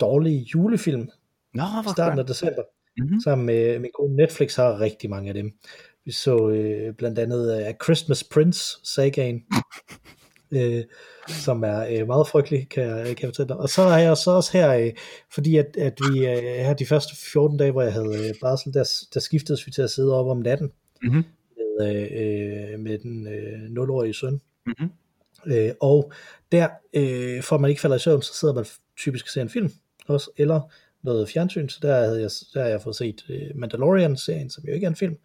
[0.00, 1.08] dårlige julefilm
[1.54, 2.62] Nå, i starten af december,
[2.98, 3.20] Mhm.
[3.24, 5.52] sammen med min kone Netflix har rigtig mange af dem.
[6.04, 9.42] Vi så øh, blandt andet øh, Christmas Prince sagaen,
[10.52, 10.84] øh,
[11.28, 13.56] som er øh, meget frygtelig, kan jeg, kan jeg fortælle dig.
[13.56, 14.90] Og så har jeg så også her, øh,
[15.34, 18.74] fordi at, at vi øh, her de første 14 dage, hvor jeg havde øh, barsel,
[18.74, 20.72] der, der skiftedes vi til at sidde op om natten
[21.02, 21.24] Mhm.
[21.80, 24.40] med, øh, med den øh, 0-årige søn.
[24.66, 24.90] Mhm.
[25.46, 26.12] Øh, og
[26.52, 28.64] der, øh, for at man ikke falder i søvn, så sidder man
[28.96, 29.72] typisk og ser en film
[30.06, 30.60] også, eller
[31.02, 34.72] noget fjernsyn, så der havde jeg, der har jeg fået set øh, Mandalorian-serien, som jo
[34.74, 35.16] ikke er en film,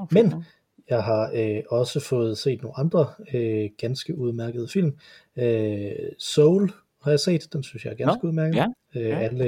[0.00, 0.44] Åh, men.
[0.90, 4.96] Jeg har øh, også fået set nogle andre øh, ganske udmærkede film.
[5.36, 6.70] Øh, Soul
[7.02, 8.56] har jeg set, den synes jeg er ganske Nå, udmærket.
[8.56, 8.66] ja,
[9.00, 9.18] øh, ja.
[9.18, 9.44] alle,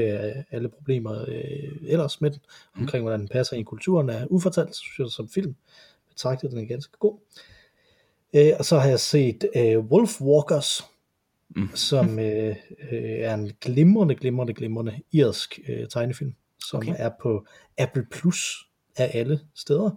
[0.50, 2.40] alle problemer øh, ellers med den,
[2.74, 2.80] Mm.
[2.82, 5.54] omkring hvordan den passer ind i kulturen, er ufortalt, synes jeg som film
[6.08, 7.18] betragtet den er ganske god.
[8.34, 10.82] Øh, og så har jeg set øh, Wolf Walkers,
[11.56, 11.68] Mm.
[11.74, 12.56] som øh,
[12.92, 16.34] øh, er en glimrende, glimrende, glimrende irsk øh, tegnefilm,
[16.68, 16.94] som okay.
[16.98, 17.46] er på
[17.78, 19.90] Apple Plus af alle steder,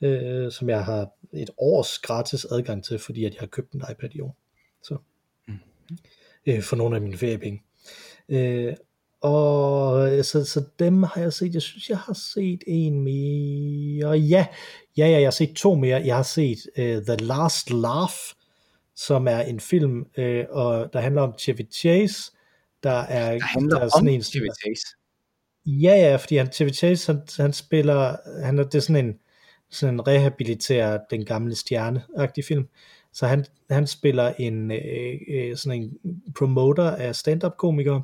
[0.00, 3.82] øh, som jeg har et års gratis adgang til, fordi at jeg har købt en
[3.90, 4.36] iPad i år.
[4.82, 4.96] Så
[6.46, 7.62] øh, for nogle af mine feriepenge.
[8.28, 8.74] Øh,
[9.20, 11.54] og øh, så, så dem har jeg set.
[11.54, 14.10] Jeg synes, jeg har set en mere.
[14.10, 14.46] Ja,
[14.96, 16.02] ja, ja jeg har set to mere.
[16.04, 18.14] Jeg har set uh, The Last Laugh,
[18.96, 22.32] som er en film, uh, og der handler om Chevy Chase.
[22.82, 24.86] Der er, Der handler der er om sådan en, Chevy Chase.
[25.66, 29.14] Ja, ja, fordi han, Chevy Chase, han, han spiller, han er, det er sådan en,
[29.70, 32.68] sådan rehabiliterer den gamle stjerne-agtig film.
[33.12, 38.02] Så han, han spiller en, øh, øh, sådan en promoter af stand-up-komikere,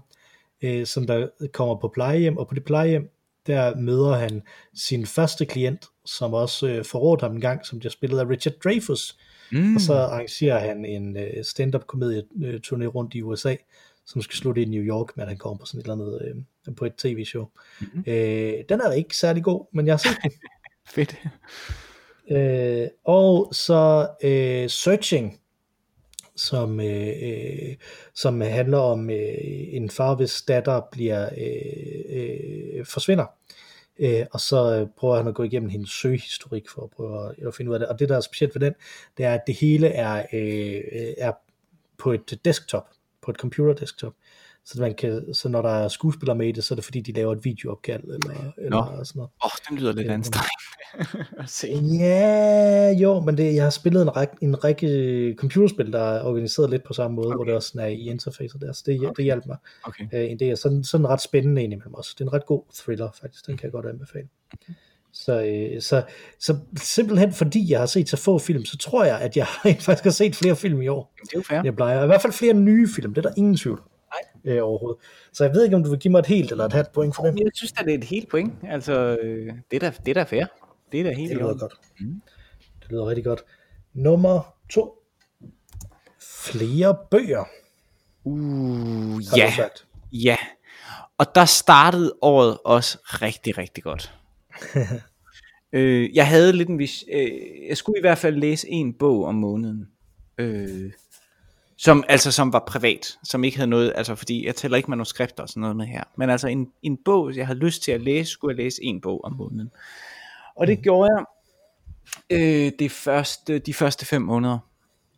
[0.62, 3.10] øh, som der kommer på plejehjem, og på det plejehjem,
[3.46, 4.42] der møder han
[4.74, 8.54] sin første klient, som også øh, forrådte ham en gang, som bliver spillet af Richard
[8.64, 9.18] Dreyfuss,
[9.52, 9.74] Mm.
[9.74, 13.56] og så arrangerer han en øh, stand-up komedie øh, turné rundt i USA,
[14.06, 16.74] som skal slutte i New York, men han kommer på sådan et eller andet, øh,
[16.74, 17.48] på et tv-show.
[17.80, 18.04] Mhm.
[18.06, 20.30] Øh, den er ikke særlig god, men jeg har set den.
[20.86, 21.16] Fedt.
[22.30, 25.40] øh, og så øh, Searching,
[26.36, 27.76] som, øh, øh,
[28.14, 29.34] som handler om øh,
[29.72, 32.18] en far, hvis datter bliver øh,
[32.78, 33.26] øh, forsvinder.
[33.98, 37.46] Øh, og så øh, prøver han at gå igennem hendes søgehistorik for at prøve at,
[37.46, 37.88] at finde ud af det.
[37.88, 38.74] Og det, der er specielt ved den,
[39.16, 41.32] det er, at det hele er, øh, er
[41.98, 42.88] på et desktop,
[43.22, 44.12] på et computer desktop.
[44.64, 47.00] Så, man kan, så når der er skuespillere med i det, så er det fordi,
[47.00, 49.30] de laver et videoopkald eller, eller sådan noget.
[49.44, 50.50] Åh, oh, den lyder lidt anstrengende
[51.38, 51.68] at se.
[51.98, 56.70] Ja, jo, men det, jeg har spillet en række, en række computerspil, der er organiseret
[56.70, 57.36] lidt på samme måde, okay.
[57.36, 59.12] hvor det også sådan er i interfacet der, så det, okay.
[59.16, 60.04] det hjalp mig Okay.
[60.14, 60.56] øh, en del.
[60.56, 62.14] Sådan, sådan ret spændende indimellem også.
[62.18, 64.28] Det er en ret god thriller faktisk, den kan jeg godt anbefale.
[65.12, 66.02] Så, øh, så,
[66.38, 69.46] så simpelthen fordi jeg har set så få film, så tror jeg, at jeg
[69.86, 71.60] faktisk har set flere film i år, Det er jo fair.
[71.64, 72.02] jeg plejer.
[72.02, 73.84] I hvert fald flere nye film, det er der ingen tvivl om.
[74.44, 75.00] Øh, overhovedet.
[75.32, 77.16] Så jeg ved ikke, om du vil give mig et helt eller et halvt point
[77.16, 77.38] for det.
[77.38, 78.52] Jeg synes det er et helt point.
[78.68, 80.44] Altså, øh, det er da, det er da fair.
[80.92, 81.74] Det er da helt Det lyder godt.
[82.00, 82.22] Mm.
[82.82, 83.44] Det lyder rigtig godt.
[83.94, 84.98] Nummer to.
[86.18, 87.44] Flere bøger,
[88.24, 89.52] Uh, ja,
[90.12, 90.36] ja.
[91.18, 94.14] Og der startede året også rigtig, rigtig godt.
[95.72, 97.04] øh, jeg havde lidt en vis...
[97.12, 97.30] Øh,
[97.68, 99.88] jeg skulle i hvert fald læse en bog om måneden.
[100.38, 100.92] Øh,
[101.82, 105.42] som, altså som var privat, som ikke havde noget, altså fordi jeg tæller ikke manuskripter
[105.42, 108.00] og sådan noget med her, men altså en, en bog, jeg havde lyst til at
[108.00, 109.70] læse, skulle jeg læse en bog om måneden.
[110.54, 111.24] Og det gjorde jeg
[112.30, 114.58] øh, det første, de første fem måneder.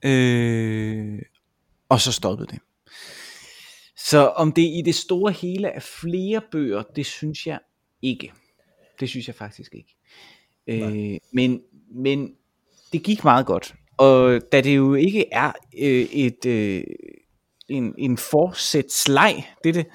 [0.05, 1.23] Øh,
[1.89, 2.59] og så stoppede det.
[3.97, 7.59] Så om det i det store hele er flere bøger, det synes jeg
[8.03, 8.33] ikke.
[9.01, 9.97] Det synes jeg faktisk ikke.
[10.67, 12.35] Øh, men, men
[12.93, 13.75] det gik meget godt.
[13.97, 16.85] Og da det jo ikke er øh, et, øh,
[17.69, 19.87] en, en forsætsleg, det,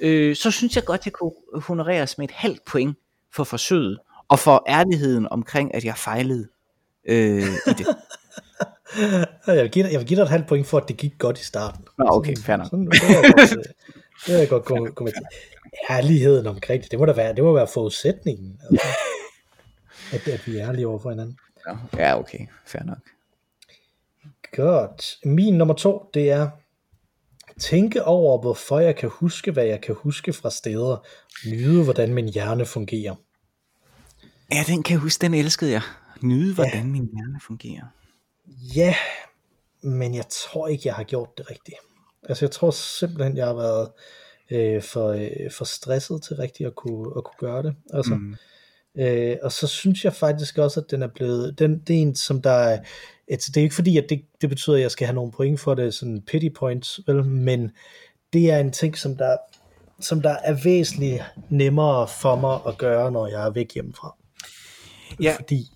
[0.00, 2.98] øh, så synes jeg godt, det kunne honoreres med et halvt point
[3.32, 3.98] for forsøget,
[4.28, 6.48] og for ærligheden omkring, at jeg fejlede
[7.08, 7.86] øh, i det.
[9.46, 11.18] Jeg vil, give dig, jeg vil give dig et halvt point for, at det gik
[11.18, 11.84] godt i starten.
[11.98, 12.66] Nå, okay, fair nok.
[12.66, 13.64] Sådan, det jeg godt, øh,
[14.26, 15.22] det jeg godt gå med til.
[15.90, 18.60] Ærligheden omkring det, det må da være, det må være forudsætningen.
[18.70, 18.86] Altså,
[20.12, 21.38] at, at vi er ærlige over for hinanden.
[21.96, 22.98] Ja, okay, fair nok.
[24.56, 25.16] Godt.
[25.24, 26.50] Min nummer to, det er
[27.60, 31.06] tænke over, hvorfor jeg kan huske, hvad jeg kan huske fra steder.
[31.46, 33.14] Nyde, hvordan min hjerne fungerer.
[34.52, 35.82] Ja, den kan jeg huske, den elskede jeg.
[36.22, 36.84] Nyde, hvordan ja.
[36.84, 37.84] min hjerne fungerer.
[38.76, 38.94] Ja,
[39.82, 41.76] men jeg tror ikke, jeg har gjort det rigtigt.
[42.28, 43.90] Altså, jeg tror simpelthen, jeg har været
[44.50, 47.74] øh, for, øh, for stresset til rigtigt at kunne, at kunne gøre det.
[47.92, 48.36] Altså, mm.
[48.98, 52.14] øh, og så synes jeg faktisk også, at den er blevet, den, det er en,
[52.14, 52.78] som der
[53.30, 55.60] altså, det er ikke fordi, at det, det betyder, at jeg skal have nogle point
[55.60, 57.70] for det, sådan pity points, vel, men
[58.32, 59.36] det er en ting, som der,
[60.00, 64.16] som der er væsentligt nemmere for mig at gøre, når jeg er væk hjemmefra.
[65.20, 65.34] Ja.
[65.36, 65.70] Fordi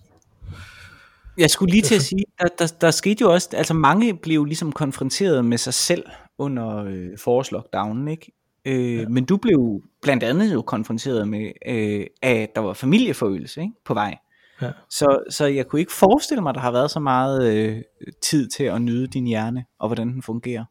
[1.37, 4.45] Jeg skulle lige til at sige, der, der, der skete jo også, altså mange blev
[4.45, 6.03] ligesom konfronteret med sig selv
[6.37, 8.31] under øh, forårslockdownen, ikke?
[8.65, 9.07] Øh, ja.
[9.07, 13.73] Men du blev blandt andet jo konfronteret med, øh, at der var familieforøgelse ikke?
[13.85, 14.17] på vej.
[14.61, 14.71] Ja.
[14.89, 17.81] Så, så jeg kunne ikke forestille mig, at der har været så meget øh,
[18.21, 20.65] tid til at nyde din hjerne, og hvordan den fungerer.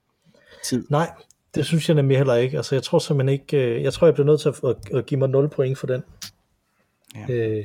[0.65, 0.85] Tid.
[0.91, 1.11] Nej,
[1.55, 2.57] det synes jeg nemlig heller ikke.
[2.57, 5.07] Altså, jeg tror simpelthen ikke, øh, jeg tror, jeg bliver nødt til at, at, at
[5.07, 6.03] give mig 0 point for den.
[7.15, 7.35] Ja.
[7.35, 7.65] Øh,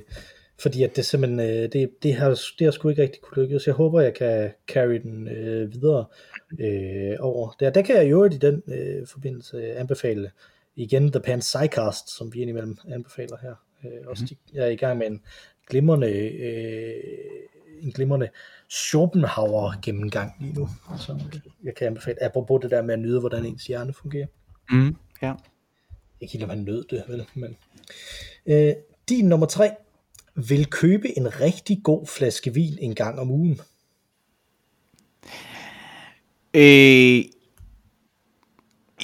[0.62, 3.68] fordi at det simpelthen, øh, det, det, har, det har sgu ikke rigtig kunne lykkes.
[3.68, 6.06] Jeg håber, jeg kan carry den øh, videre
[6.60, 7.56] øh, over.
[7.60, 10.32] Der, der kan jeg jo i den øh, forbindelse anbefale
[10.76, 13.56] igen The Panpsycast, som vi indimellem anbefaler her.
[13.86, 15.22] Øh, også de, jeg er i gang med en
[15.70, 16.94] glimrende, øh,
[17.82, 18.30] en glimrende
[18.70, 21.20] Schopenhauer gennemgang lige nu, som
[21.64, 22.24] jeg kan anbefale.
[22.24, 24.28] Apropos det der med at nyde, hvordan ens hjerne fungerer.
[24.70, 25.34] Mm, ja.
[26.22, 27.26] Ikke helt, om han nød det, vel?
[27.34, 27.58] Men,
[28.46, 28.74] øh,
[29.10, 29.72] din nummer tre.
[30.36, 33.60] Vil købe en rigtig god flaske vin en gang om ugen.
[36.54, 37.24] Øh,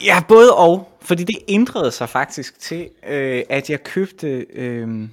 [0.06, 0.86] Ja, både og.
[1.02, 4.28] Fordi det ændrede sig faktisk til, øh, at jeg købte...
[4.54, 5.10] Øh,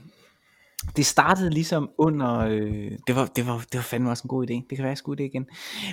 [0.97, 2.39] det startede ligesom under...
[2.39, 4.55] Øh, det, var, det, var, det var fandme også en god idé.
[4.55, 5.47] Det kan være, jeg skulle det igen.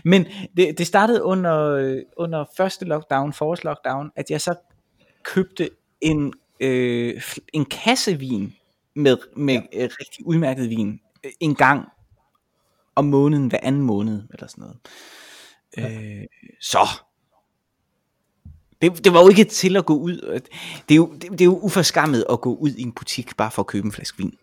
[0.05, 0.25] Men
[0.57, 4.55] det, det startede under, øh, under første lockdown, forårs lockdown, at jeg så
[5.23, 5.69] købte
[6.01, 7.21] en, øh,
[7.53, 8.53] en kasse vin
[8.95, 9.83] med, med ja.
[9.83, 11.87] øh, rigtig udmærket vin øh, en gang
[12.95, 14.77] om måneden, hver anden måned, eller sådan noget.
[15.77, 16.19] Ja.
[16.19, 16.25] Øh,
[16.61, 16.87] så
[18.81, 20.41] det, det var jo ikke til at gå ud.
[20.89, 23.51] Det er, jo, det, det er jo uforskammet at gå ud i en butik bare
[23.51, 24.37] for at købe en flaske vin.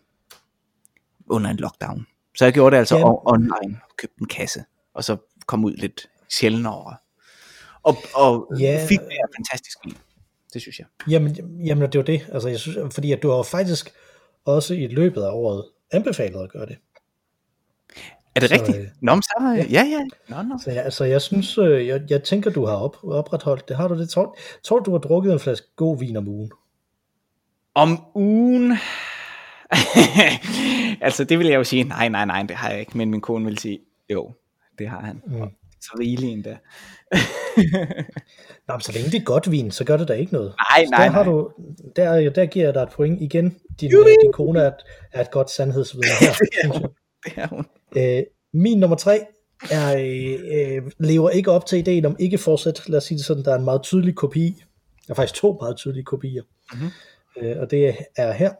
[1.31, 2.07] Under en lockdown.
[2.35, 3.15] Så jeg gjorde det altså Jamen.
[3.25, 3.79] online.
[3.97, 4.63] Købte en kasse.
[4.93, 6.95] Og så kom ud lidt sjældnere.
[7.83, 8.85] Og, og ja.
[8.89, 9.97] fik mere fantastisk vin.
[10.53, 10.87] Det synes jeg.
[11.09, 12.27] Jamen, jamen det var det.
[12.31, 13.93] Altså, jeg synes, fordi at du har faktisk
[14.45, 16.77] også i løbet af året anbefalet at gøre det.
[18.35, 18.77] Er det så, rigtigt?
[18.77, 19.83] Øh, Nå, så, ja, ja.
[19.83, 19.99] ja.
[20.29, 20.57] Nå, nå.
[20.63, 23.77] Så, ja, altså, jeg synes, øh, jeg, jeg tænker, du har op, opretholdt det.
[23.77, 24.09] Har du det?
[24.09, 26.51] Tror, tror du har drukket en flaske god vin om ugen?
[27.75, 28.77] Om ugen?
[31.05, 32.97] altså, det vil jeg jo sige, nej, nej, nej, det har jeg ikke.
[32.97, 34.33] Men min kone vil sige, jo,
[34.79, 35.21] det har han.
[35.27, 35.49] Mm.
[35.81, 36.57] Så rigeligt endda.
[38.67, 40.53] Nå, men så længe det er godt vin, så gør det da ikke noget.
[40.71, 41.31] Nej, nej, der, har nej.
[41.31, 41.51] Du,
[41.95, 43.57] der, der giver jeg dig et point igen.
[43.81, 44.73] Din, øh, din kone er et,
[45.11, 46.33] er et godt sandhedsvidne her.
[46.41, 46.89] det er hun.
[47.25, 47.65] Det er hun.
[47.95, 49.25] Øh, min nummer tre
[49.71, 52.89] er, øh, øh, lever ikke op til ideen om ikke fortsæt.
[52.89, 54.63] Lad os sige det sådan, der er en meget tydelig kopi.
[55.07, 56.43] Der er faktisk to meget tydelige kopier.
[56.73, 56.89] Mm-hmm.
[57.37, 58.51] Øh, og det er her.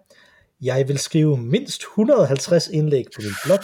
[0.61, 3.59] Jeg vil skrive mindst 150 indlæg på min blog,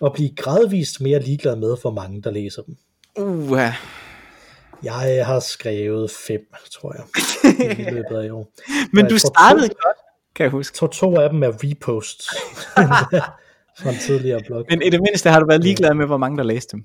[0.00, 2.76] og blive gradvist mere ligeglad med, hvor mange der læser dem.
[3.18, 3.58] Uh.
[4.82, 6.40] Jeg har skrevet fem,
[6.72, 7.04] tror jeg,
[7.78, 8.52] i løbet af i år.
[8.92, 9.96] Men du startede to, godt,
[10.34, 10.74] kan jeg huske.
[10.74, 12.28] Jeg tror to af dem er reposts.
[13.78, 14.64] fra en tidligere blog.
[14.70, 16.84] Men i det mindste har du været ligeglad med, hvor mange der læste dem.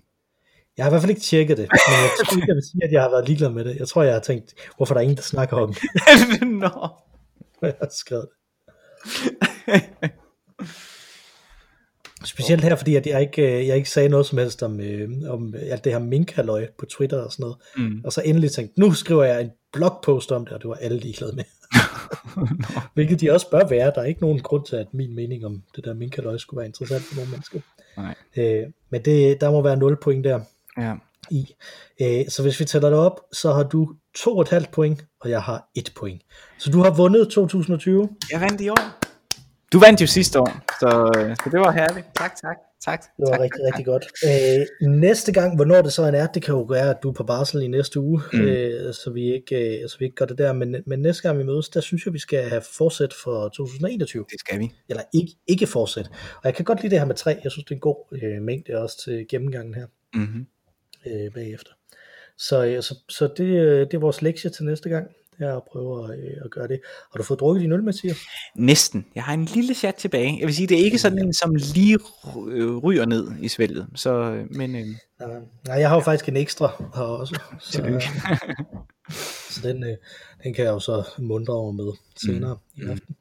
[0.78, 2.84] Jeg har i hvert fald ikke tjekket det, men jeg tror ikke, jeg vil sige,
[2.84, 3.76] at jeg har været ligeglad med det.
[3.76, 5.84] Jeg tror, jeg har tænkt, hvorfor der er ingen, der snakker om det.
[6.64, 6.90] Nå.
[7.62, 8.37] Jeg har skrevet det.
[12.26, 15.10] Specielt her, fordi at jeg ikke, øh, jeg ikke sagde noget som helst om, øh,
[15.30, 16.36] om alt det her mink
[16.80, 17.58] på Twitter og sådan noget.
[17.78, 18.02] Mm.
[18.06, 21.00] Og så endelig tænkte, nu skriver jeg en blogpost om det, og det var alle
[21.00, 21.44] ligeglade med.
[22.36, 22.82] no.
[22.94, 23.92] Hvilket de også bør være.
[23.96, 26.68] Der er ikke nogen grund til, at min mening om det der minkaløg skulle være
[26.68, 27.60] interessant for nogle mennesker.
[27.98, 28.16] Nej.
[28.38, 30.40] Øh, men det, der må være 0 point der
[30.78, 30.96] ja.
[31.32, 31.54] i.
[32.02, 35.70] Øh, så hvis vi tæller det op, så har du 2,5 point, og jeg har
[35.76, 36.22] 1 point.
[36.58, 38.10] Så du har vundet 2020.
[38.32, 39.08] Jeg vandt i år.
[39.74, 40.90] Du vandt jo sidste år, så,
[41.44, 42.06] så det var herligt.
[42.16, 42.58] Tak, tak.
[42.82, 43.02] Tak.
[43.02, 43.68] Det var tak, rigtig, tak.
[43.68, 44.06] rigtig godt.
[44.26, 47.14] Øh, næste gang, hvornår det så end er, det kan jo være, at du er
[47.14, 48.42] på barsel i næste uge, mm.
[48.42, 50.54] øh, så, vi ikke, øh, så vi ikke gør det der.
[50.54, 54.26] Men, men næste gang vi mødes, der synes jeg, vi skal have fortsæt for 2021.
[54.32, 54.72] Det skal vi.
[54.90, 56.10] Eller ikke, ikke fortsæt.
[56.36, 57.40] Og jeg kan godt lide det her med tre.
[57.44, 60.46] Jeg synes, det er en god øh, mængde også til gennemgangen her mm-hmm.
[61.06, 61.72] øh, bagefter.
[62.38, 65.08] Så, øh, så, så det, øh, det er vores lektie til næste gang
[65.40, 66.80] det er at prøve at, øh, at gøre det.
[67.12, 68.18] Har du fået drukket din øl, Mathias?
[68.56, 69.06] Næsten.
[69.16, 70.38] Jeg har en lille chat tilbage.
[70.40, 72.00] Jeg vil sige, det er ikke sådan en, som lige
[72.84, 73.88] ryger ned i svælget.
[73.96, 74.86] Så, men, øh...
[75.68, 77.40] nej, jeg har jo faktisk en ekstra her også.
[77.60, 78.02] Så,
[79.50, 79.98] så den, øh,
[80.44, 82.84] den kan jeg jo så mundre over med senere mm.
[82.84, 83.16] i aften.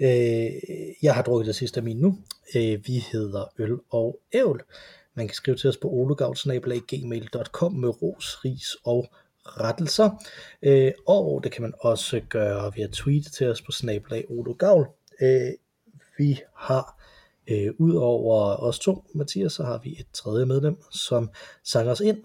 [0.00, 0.50] Øh,
[1.02, 2.18] jeg har drukket det sidste af min nu.
[2.56, 4.62] Øh, vi hedder Øl og Ævl.
[5.16, 9.06] Man kan skrive til os på olegavl.gmail.com med ros, ris og
[9.46, 10.10] rettelser.
[10.62, 14.24] Øh, og det kan man også gøre ved at tweete til os på snablag
[14.58, 14.86] Gavl.
[15.22, 15.52] Øh,
[16.18, 17.02] vi har
[17.48, 21.30] øh, udover os to, Mathias, så har vi et tredje medlem, som
[21.64, 22.24] sanger os ind,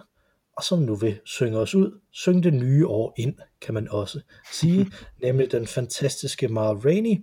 [0.58, 2.00] og som nu vil synge os ud.
[2.12, 4.22] Syng det nye år ind, kan man også
[4.54, 4.92] sige,
[5.24, 7.22] nemlig den fantastiske Mar Rainey.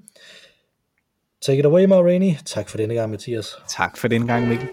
[1.41, 2.35] Take it away, Mar Rainey.
[2.45, 3.57] Tak for denne gang, Mathias.
[3.69, 4.69] Tak for denne gang, Mikkel.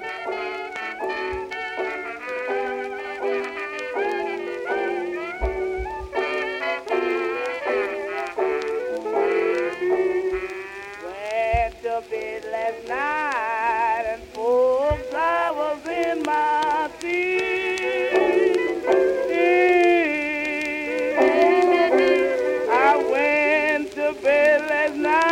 [24.57, 25.24] Let's not.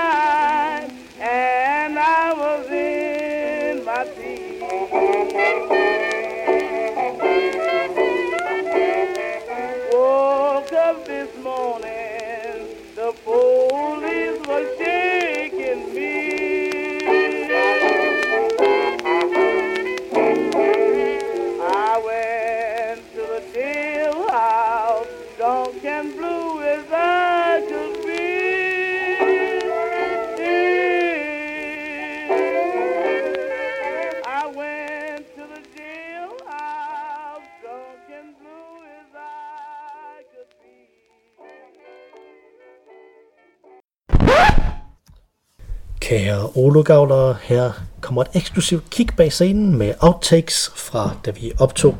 [46.81, 47.71] Kære her
[48.01, 51.97] kommer et eksklusivt kig bag scenen med outtakes fra da vi optog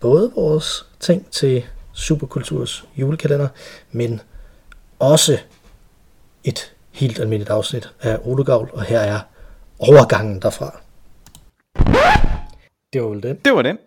[0.00, 3.48] både vores ting til Superkulturs julekalender,
[3.92, 4.20] men
[4.98, 5.38] også
[6.44, 9.20] et helt almindeligt afsnit af Ologavl, og her er
[9.78, 10.80] overgangen derfra.
[12.92, 13.36] Det var vel den.
[13.44, 13.78] Det var den.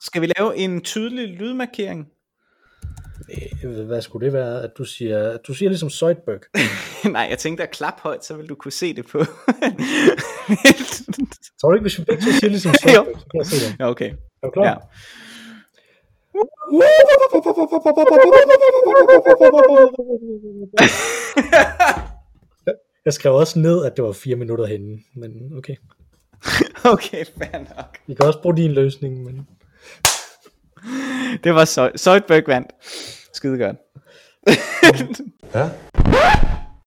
[0.00, 2.06] Skal vi lave en tydelig lydmarkering?
[3.64, 6.40] Øh, Hvad skulle det være, at du siger, at du siger ligesom Zoidberg?
[7.12, 9.18] Nej, jeg tænkte at klap højt, så vil du kunne se det på.
[11.60, 12.92] Tror du ikke, hvis vi begge to siger ligesom Jo.
[12.92, 13.76] Zoidberg, så kan jeg se det.
[13.80, 14.10] Ja, okay.
[14.42, 14.64] Er du klar?
[14.64, 14.74] Ja.
[23.04, 25.76] Jeg skrev også ned, at det var fire minutter henne, men okay.
[26.84, 27.98] Okay, fair nok.
[28.06, 29.46] Vi kan også bruge din løsning, men...
[31.44, 31.64] Det var
[31.96, 32.70] Zoidberg vandt.
[33.32, 33.76] Skide godt.
[35.54, 35.70] Ja?